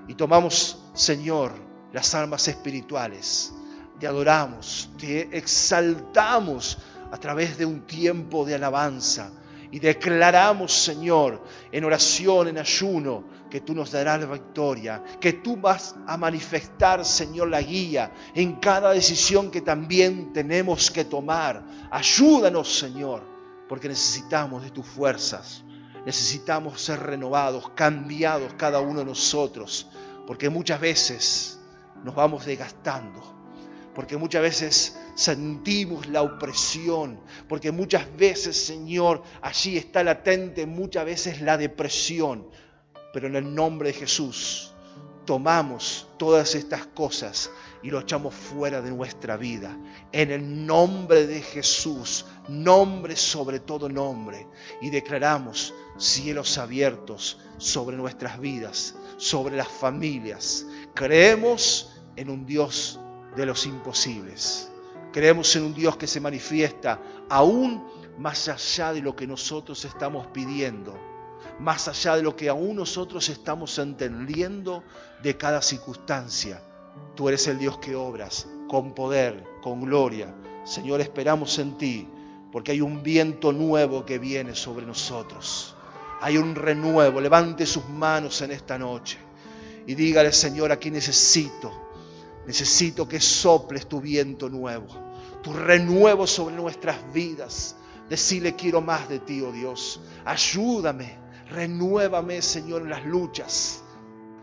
Y 0.08 0.16
tomamos, 0.16 0.80
Señor, 0.94 1.54
las 1.94 2.14
armas 2.16 2.48
espirituales, 2.48 3.54
te 4.00 4.08
adoramos, 4.08 4.90
te 4.98 5.38
exaltamos 5.38 6.78
a 7.12 7.18
través 7.18 7.58
de 7.58 7.66
un 7.66 7.82
tiempo 7.86 8.46
de 8.46 8.56
alabanza. 8.56 9.32
Y 9.76 9.80
declaramos, 9.80 10.72
Señor, 10.72 11.44
en 11.70 11.84
oración, 11.84 12.48
en 12.48 12.58
ayuno, 12.58 13.26
que 13.50 13.60
tú 13.60 13.76
nos 13.76 13.92
darás 13.92 14.22
la 14.22 14.28
victoria, 14.28 15.04
que 15.20 15.34
tú 15.34 15.58
vas 15.58 15.98
a 16.08 16.16
manifestar, 16.16 17.04
Señor, 17.04 17.50
la 17.50 17.62
guía 17.62 18.10
en 18.34 18.54
cada 18.62 18.92
decisión 18.94 19.52
que 19.52 19.60
también 19.60 20.32
tenemos 20.32 20.90
que 20.90 21.04
tomar. 21.04 21.62
Ayúdanos, 21.92 22.74
Señor, 22.74 23.24
porque 23.68 23.90
necesitamos 23.90 24.64
de 24.64 24.72
tus 24.72 24.86
fuerzas. 24.86 25.66
Necesitamos 26.06 26.80
ser 26.80 27.02
renovados, 27.02 27.70
cambiados 27.72 28.54
cada 28.54 28.80
uno 28.80 29.00
de 29.00 29.06
nosotros, 29.08 29.90
porque 30.26 30.50
muchas 30.50 30.80
veces 30.80 31.60
nos 32.02 32.16
vamos 32.16 32.46
desgastando 32.46 33.35
porque 33.96 34.18
muchas 34.18 34.42
veces 34.42 35.00
sentimos 35.16 36.08
la 36.08 36.22
opresión, 36.22 37.20
porque 37.48 37.72
muchas 37.72 38.06
veces, 38.18 38.58
Señor, 38.58 39.24
allí 39.42 39.78
está 39.78 40.04
latente 40.04 40.66
muchas 40.66 41.06
veces 41.06 41.42
la 41.42 41.58
depresión, 41.58 42.48
pero 43.14 43.28
en 43.28 43.38
el 43.38 43.56
nombre 43.56 43.94
de 43.94 44.00
Jesús 44.00 44.74
tomamos 45.26 46.08
todas 46.18 46.54
estas 46.56 46.86
cosas 46.88 47.50
y 47.82 47.90
lo 47.90 48.00
echamos 48.00 48.34
fuera 48.34 48.82
de 48.82 48.92
nuestra 48.92 49.38
vida. 49.38 49.78
En 50.12 50.32
el 50.32 50.66
nombre 50.66 51.28
de 51.28 51.42
Jesús, 51.42 52.26
nombre 52.48 53.16
sobre 53.16 53.60
todo 53.60 53.90
nombre. 53.90 54.48
Y 54.82 54.90
declaramos 54.90 55.74
cielos 55.98 56.58
abiertos 56.58 57.40
sobre 57.58 57.98
nuestras 57.98 58.40
vidas, 58.40 58.96
sobre 59.18 59.56
las 59.56 59.68
familias. 59.68 60.66
Creemos 60.94 62.02
en 62.16 62.30
un 62.30 62.46
Dios 62.46 63.00
de 63.36 63.46
los 63.46 63.66
imposibles. 63.66 64.70
Creemos 65.12 65.56
en 65.56 65.64
un 65.64 65.74
Dios 65.74 65.98
que 65.98 66.08
se 66.08 66.20
manifiesta 66.20 67.02
aún 67.30 67.84
más 68.18 68.48
allá 68.48 68.94
de 68.94 69.02
lo 69.02 69.16
que 69.16 69.28
nosotros 69.28 69.84
estamos 69.86 70.28
pidiendo, 70.28 70.98
más 71.60 71.88
allá 71.88 72.16
de 72.16 72.24
lo 72.24 72.36
que 72.36 72.50
aún 72.50 72.76
nosotros 72.76 73.30
estamos 73.30 73.78
entendiendo 73.80 74.84
de 75.22 75.38
cada 75.38 75.62
circunstancia. 75.62 76.62
Tú 77.16 77.30
eres 77.30 77.48
el 77.48 77.58
Dios 77.58 77.78
que 77.78 77.96
obras 77.96 78.48
con 78.68 78.94
poder, 78.94 79.44
con 79.62 79.82
gloria. 79.82 80.34
Señor, 80.64 81.02
esperamos 81.02 81.60
en 81.60 81.78
ti, 81.78 82.08
porque 82.52 82.72
hay 82.72 82.82
un 82.82 83.04
viento 83.04 83.52
nuevo 83.52 84.06
que 84.06 84.18
viene 84.18 84.56
sobre 84.56 84.86
nosotros. 84.86 85.76
Hay 86.22 86.38
un 86.38 86.56
renuevo. 86.56 87.22
Levante 87.22 87.66
sus 87.66 87.88
manos 87.90 88.42
en 88.42 88.52
esta 88.52 88.78
noche 88.78 89.18
y 89.88 89.96
dígale, 89.96 90.32
Señor, 90.32 90.72
aquí 90.72 90.90
necesito, 90.90 91.72
necesito 92.46 93.08
que 93.08 93.20
soples 93.20 93.88
tu 93.88 94.02
viento 94.02 94.50
nuevo, 94.50 94.88
tu 95.42 95.54
renuevo 95.54 96.28
sobre 96.28 96.56
nuestras 96.56 96.98
vidas. 97.14 97.76
Decirle, 98.10 98.56
quiero 98.56 98.82
más 98.82 99.10
de 99.10 99.20
ti, 99.20 99.42
oh 99.42 99.52
Dios. 99.52 100.00
Ayúdame, 100.26 101.18
renuévame, 101.50 102.42
Señor, 102.42 102.84
en 102.84 102.90
las 102.90 103.06
luchas. 103.06 103.82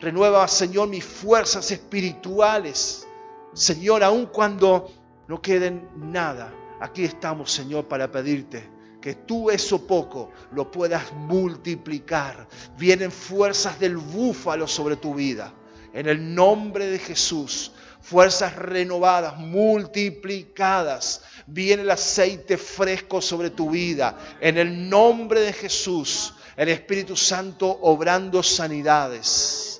Renueva, 0.00 0.48
Señor, 0.48 0.88
mis 0.88 1.04
fuerzas 1.04 1.70
espirituales. 1.70 3.06
Señor, 3.52 4.02
aun 4.02 4.26
cuando 4.26 4.90
no 5.28 5.40
queden 5.40 5.88
nada, 5.94 6.52
aquí 6.80 7.04
estamos, 7.04 7.52
Señor, 7.52 7.86
para 7.86 8.10
pedirte 8.10 8.68
que 9.02 9.14
tú 9.14 9.50
eso 9.50 9.86
poco 9.86 10.30
lo 10.52 10.70
puedas 10.70 11.12
multiplicar. 11.12 12.48
Vienen 12.78 13.10
fuerzas 13.10 13.78
del 13.78 13.98
búfalo 13.98 14.66
sobre 14.66 14.96
tu 14.96 15.14
vida. 15.14 15.52
En 15.92 16.08
el 16.08 16.34
nombre 16.34 16.86
de 16.86 16.98
Jesús, 16.98 17.72
fuerzas 18.02 18.56
renovadas, 18.56 19.36
multiplicadas. 19.38 21.22
Viene 21.46 21.82
el 21.82 21.90
aceite 21.90 22.58
fresco 22.58 23.22
sobre 23.22 23.50
tu 23.50 23.70
vida. 23.70 24.18
En 24.40 24.58
el 24.58 24.88
nombre 24.88 25.40
de 25.40 25.52
Jesús, 25.52 26.34
el 26.56 26.68
Espíritu 26.68 27.16
Santo 27.16 27.78
obrando 27.82 28.42
sanidades 28.42 29.72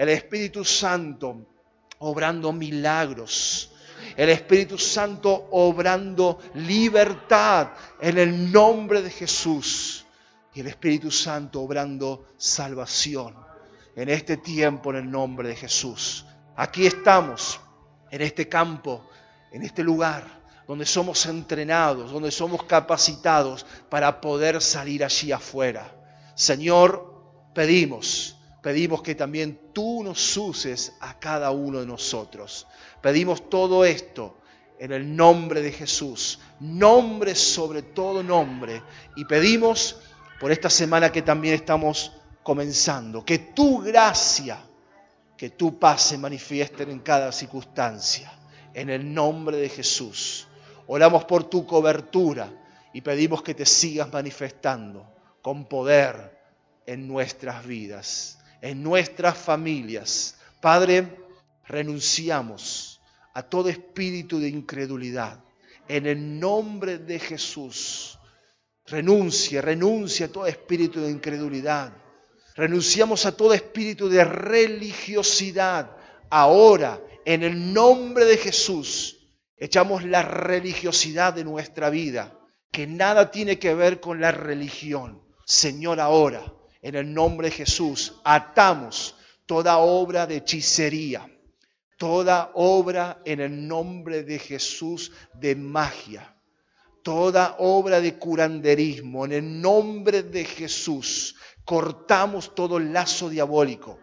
el 0.00 0.08
Espíritu 0.08 0.64
Santo 0.64 1.46
obrando 1.98 2.54
milagros, 2.54 3.70
el 4.16 4.30
Espíritu 4.30 4.78
Santo 4.78 5.48
obrando 5.50 6.38
libertad 6.54 7.68
en 8.00 8.16
el 8.16 8.50
nombre 8.50 9.02
de 9.02 9.10
Jesús 9.10 10.06
y 10.54 10.60
el 10.60 10.68
Espíritu 10.68 11.10
Santo 11.10 11.60
obrando 11.60 12.28
salvación 12.38 13.36
en 13.94 14.08
este 14.08 14.38
tiempo 14.38 14.88
en 14.88 14.96
el 14.96 15.10
nombre 15.10 15.48
de 15.48 15.56
Jesús. 15.56 16.24
Aquí 16.56 16.86
estamos, 16.86 17.60
en 18.10 18.22
este 18.22 18.48
campo, 18.48 19.08
en 19.52 19.62
este 19.62 19.82
lugar 19.82 20.40
donde 20.66 20.86
somos 20.86 21.26
entrenados, 21.26 22.12
donde 22.12 22.30
somos 22.30 22.62
capacitados 22.64 23.66
para 23.88 24.20
poder 24.20 24.60
salir 24.62 25.04
allí 25.04 25.32
afuera. 25.32 25.92
Señor, 26.34 27.22
pedimos 27.54 28.36
pedimos 28.62 29.02
que 29.02 29.14
también 29.14 29.58
tú 29.72 30.02
nos 30.02 30.36
uses 30.36 30.94
a 31.00 31.18
cada 31.18 31.50
uno 31.50 31.80
de 31.80 31.86
nosotros. 31.86 32.66
Pedimos 33.00 33.48
todo 33.48 33.84
esto 33.84 34.36
en 34.78 34.92
el 34.92 35.14
nombre 35.14 35.60
de 35.60 35.72
Jesús, 35.72 36.38
nombre 36.60 37.34
sobre 37.34 37.82
todo 37.82 38.22
nombre, 38.22 38.82
y 39.16 39.24
pedimos 39.24 39.98
por 40.38 40.52
esta 40.52 40.70
semana 40.70 41.12
que 41.12 41.22
también 41.22 41.54
estamos 41.54 42.12
comenzando, 42.42 43.24
que 43.24 43.38
tu 43.38 43.80
gracia, 43.80 44.58
que 45.40 45.48
tu 45.48 45.78
paz 45.78 46.02
se 46.02 46.18
manifieste 46.18 46.82
en 46.82 46.98
cada 46.98 47.32
circunstancia, 47.32 48.30
en 48.74 48.90
el 48.90 49.14
nombre 49.14 49.56
de 49.56 49.70
Jesús. 49.70 50.46
Oramos 50.86 51.24
por 51.24 51.48
tu 51.48 51.66
cobertura 51.66 52.52
y 52.92 53.00
pedimos 53.00 53.42
que 53.42 53.54
te 53.54 53.64
sigas 53.64 54.12
manifestando 54.12 55.10
con 55.40 55.64
poder 55.64 56.38
en 56.84 57.08
nuestras 57.08 57.64
vidas 57.64 58.36
en 58.60 58.82
nuestras 58.82 59.36
familias. 59.36 60.36
Padre, 60.60 61.16
renunciamos 61.66 63.00
a 63.34 63.42
todo 63.42 63.68
espíritu 63.68 64.38
de 64.38 64.48
incredulidad. 64.48 65.42
En 65.88 66.06
el 66.06 66.38
nombre 66.38 66.98
de 66.98 67.18
Jesús, 67.18 68.18
renuncia, 68.86 69.60
renuncia 69.62 70.26
a 70.26 70.28
todo 70.28 70.46
espíritu 70.46 71.00
de 71.00 71.10
incredulidad. 71.10 71.92
Renunciamos 72.60 73.24
a 73.24 73.32
todo 73.32 73.54
espíritu 73.54 74.10
de 74.10 74.22
religiosidad. 74.22 75.96
Ahora, 76.28 77.00
en 77.24 77.42
el 77.42 77.72
nombre 77.72 78.26
de 78.26 78.36
Jesús, 78.36 79.16
echamos 79.56 80.04
la 80.04 80.20
religiosidad 80.20 81.32
de 81.32 81.42
nuestra 81.42 81.88
vida, 81.88 82.38
que 82.70 82.86
nada 82.86 83.30
tiene 83.30 83.58
que 83.58 83.74
ver 83.74 83.98
con 83.98 84.20
la 84.20 84.30
religión. 84.30 85.22
Señor, 85.46 86.00
ahora 86.00 86.52
en 86.82 86.96
el 86.96 87.14
nombre 87.14 87.48
de 87.48 87.56
Jesús, 87.56 88.20
atamos 88.24 89.14
toda 89.46 89.78
obra 89.78 90.26
de 90.26 90.36
hechicería, 90.36 91.26
toda 91.96 92.50
obra 92.52 93.22
en 93.24 93.40
el 93.40 93.68
nombre 93.68 94.22
de 94.22 94.38
Jesús 94.38 95.12
de 95.32 95.56
magia, 95.56 96.36
toda 97.02 97.56
obra 97.58 98.02
de 98.02 98.18
curanderismo, 98.18 99.24
en 99.24 99.32
el 99.32 99.62
nombre 99.62 100.22
de 100.24 100.44
Jesús, 100.44 101.36
cortamos 101.64 102.54
todo 102.54 102.78
lazo 102.78 103.28
diabólico, 103.28 103.98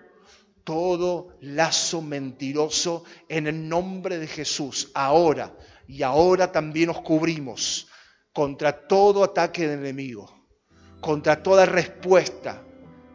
todo 0.64 1.38
lazo 1.42 2.02
mentiroso 2.02 3.04
en 3.30 3.48
el 3.48 3.68
nombre 3.70 4.18
de 4.18 4.28
Jesús, 4.28 4.92
ahora 4.94 5.56
y 5.88 6.04
ahora 6.04 6.52
también 6.52 6.88
nos 6.88 7.02
cubrimos 7.02 7.88
contra 8.34 8.88
todo 8.88 9.24
ataque 9.24 9.68
del 9.68 9.80
enemigo, 9.80 10.30
contra 11.00 11.42
toda 11.42 11.66
respuesta 11.66 12.62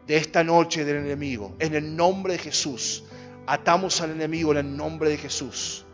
de 0.07 0.17
esta 0.17 0.43
noche 0.43 0.83
del 0.85 0.97
enemigo. 0.97 1.55
En 1.59 1.75
el 1.75 1.95
nombre 1.95 2.33
de 2.33 2.39
Jesús. 2.39 3.03
Atamos 3.45 3.99
al 4.01 4.11
enemigo 4.11 4.51
en 4.51 4.57
el 4.59 4.77
nombre 4.77 5.09
de 5.09 5.17
Jesús. 5.17 5.85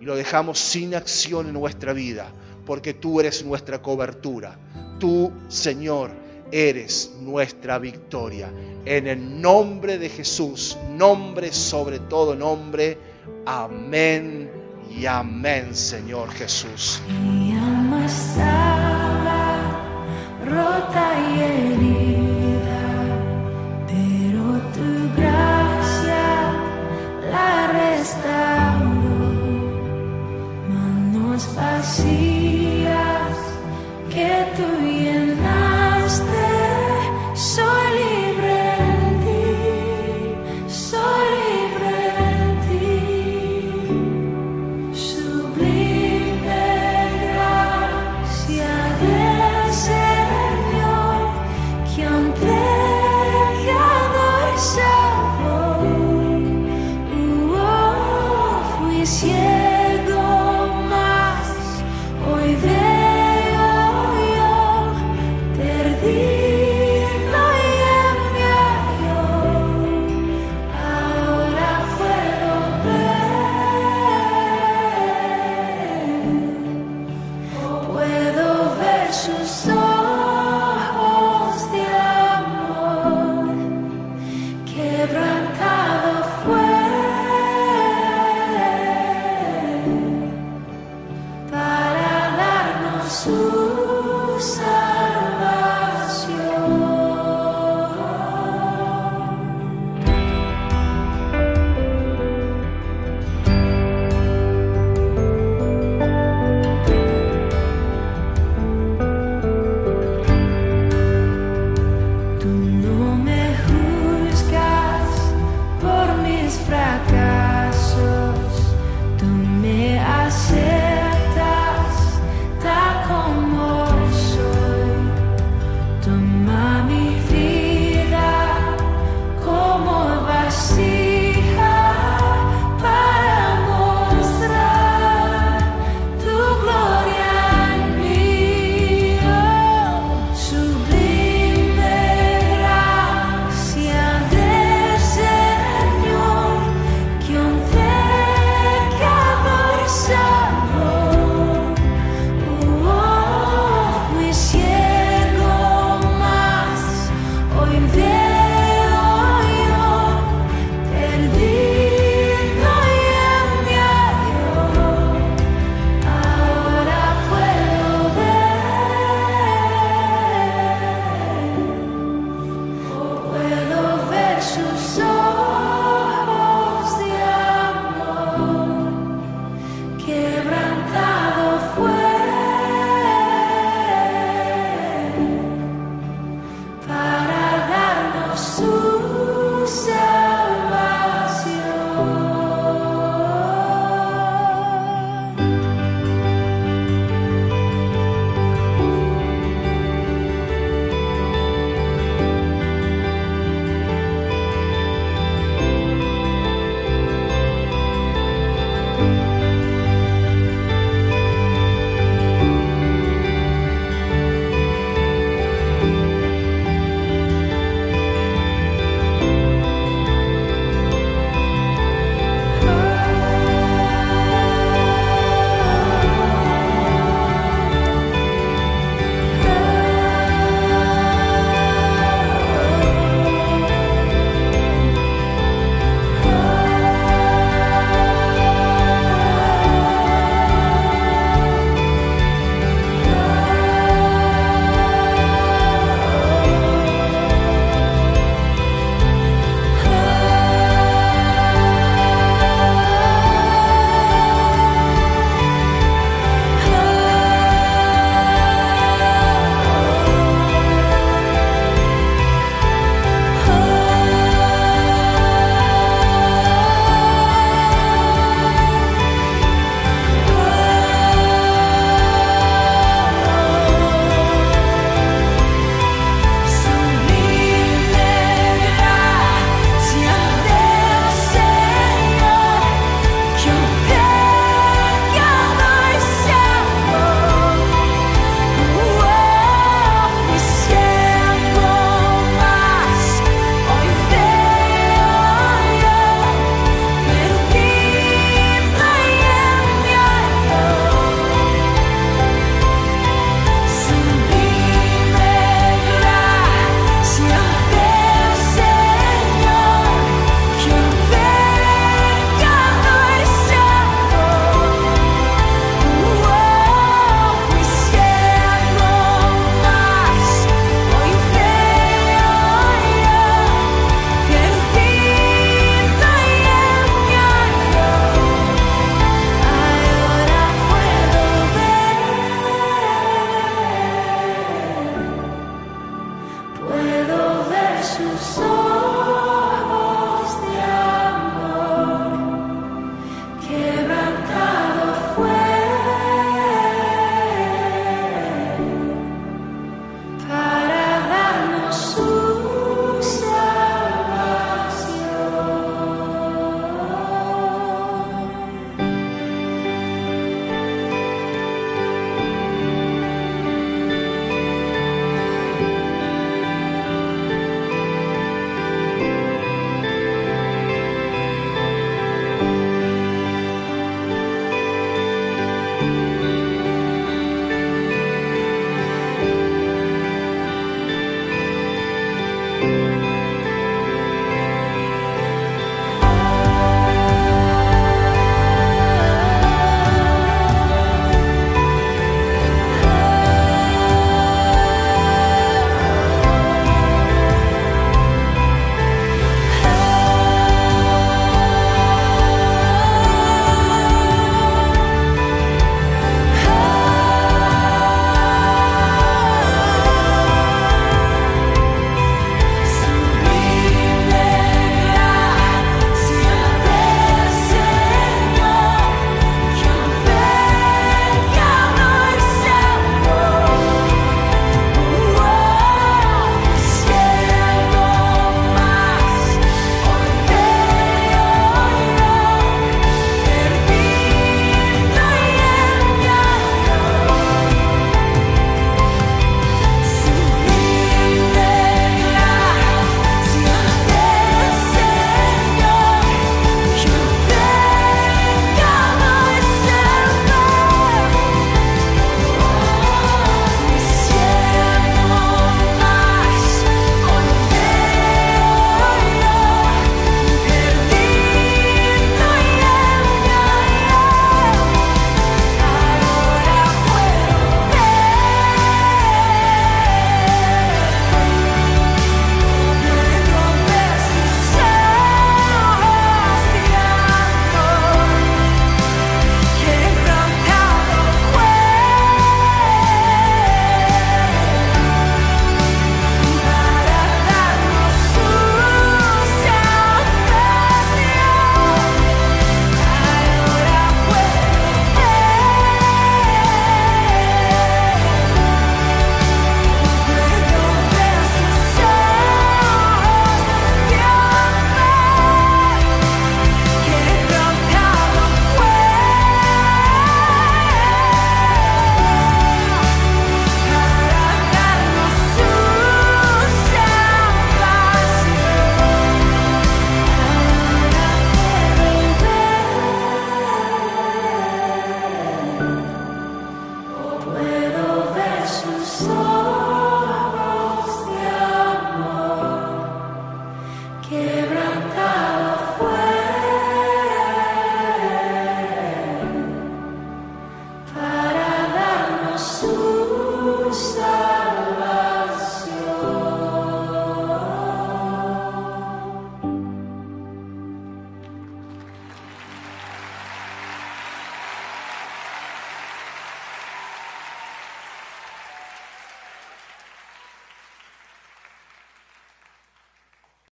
Y 0.00 0.04
lo 0.04 0.16
dejamos 0.16 0.58
sin 0.58 0.94
acción 0.94 1.46
en 1.46 1.54
nuestra 1.54 1.92
vida. 1.92 2.32
Porque 2.66 2.94
tú 2.94 3.20
eres 3.20 3.44
nuestra 3.44 3.82
cobertura. 3.82 4.58
Tú, 4.98 5.32
Señor, 5.48 6.12
eres 6.52 7.12
nuestra 7.20 7.78
victoria. 7.78 8.50
En 8.84 9.06
el 9.06 9.40
nombre 9.40 9.98
de 9.98 10.08
Jesús. 10.08 10.76
Nombre 10.96 11.52
sobre 11.52 11.98
todo 12.00 12.34
nombre. 12.34 12.98
Amén 13.46 14.50
y 14.90 15.06
amén, 15.06 15.74
Señor 15.74 16.30
Jesús. 16.30 17.00
Mi 17.08 17.52
alma 17.52 18.06
rota 20.44 21.12
y 21.36 21.40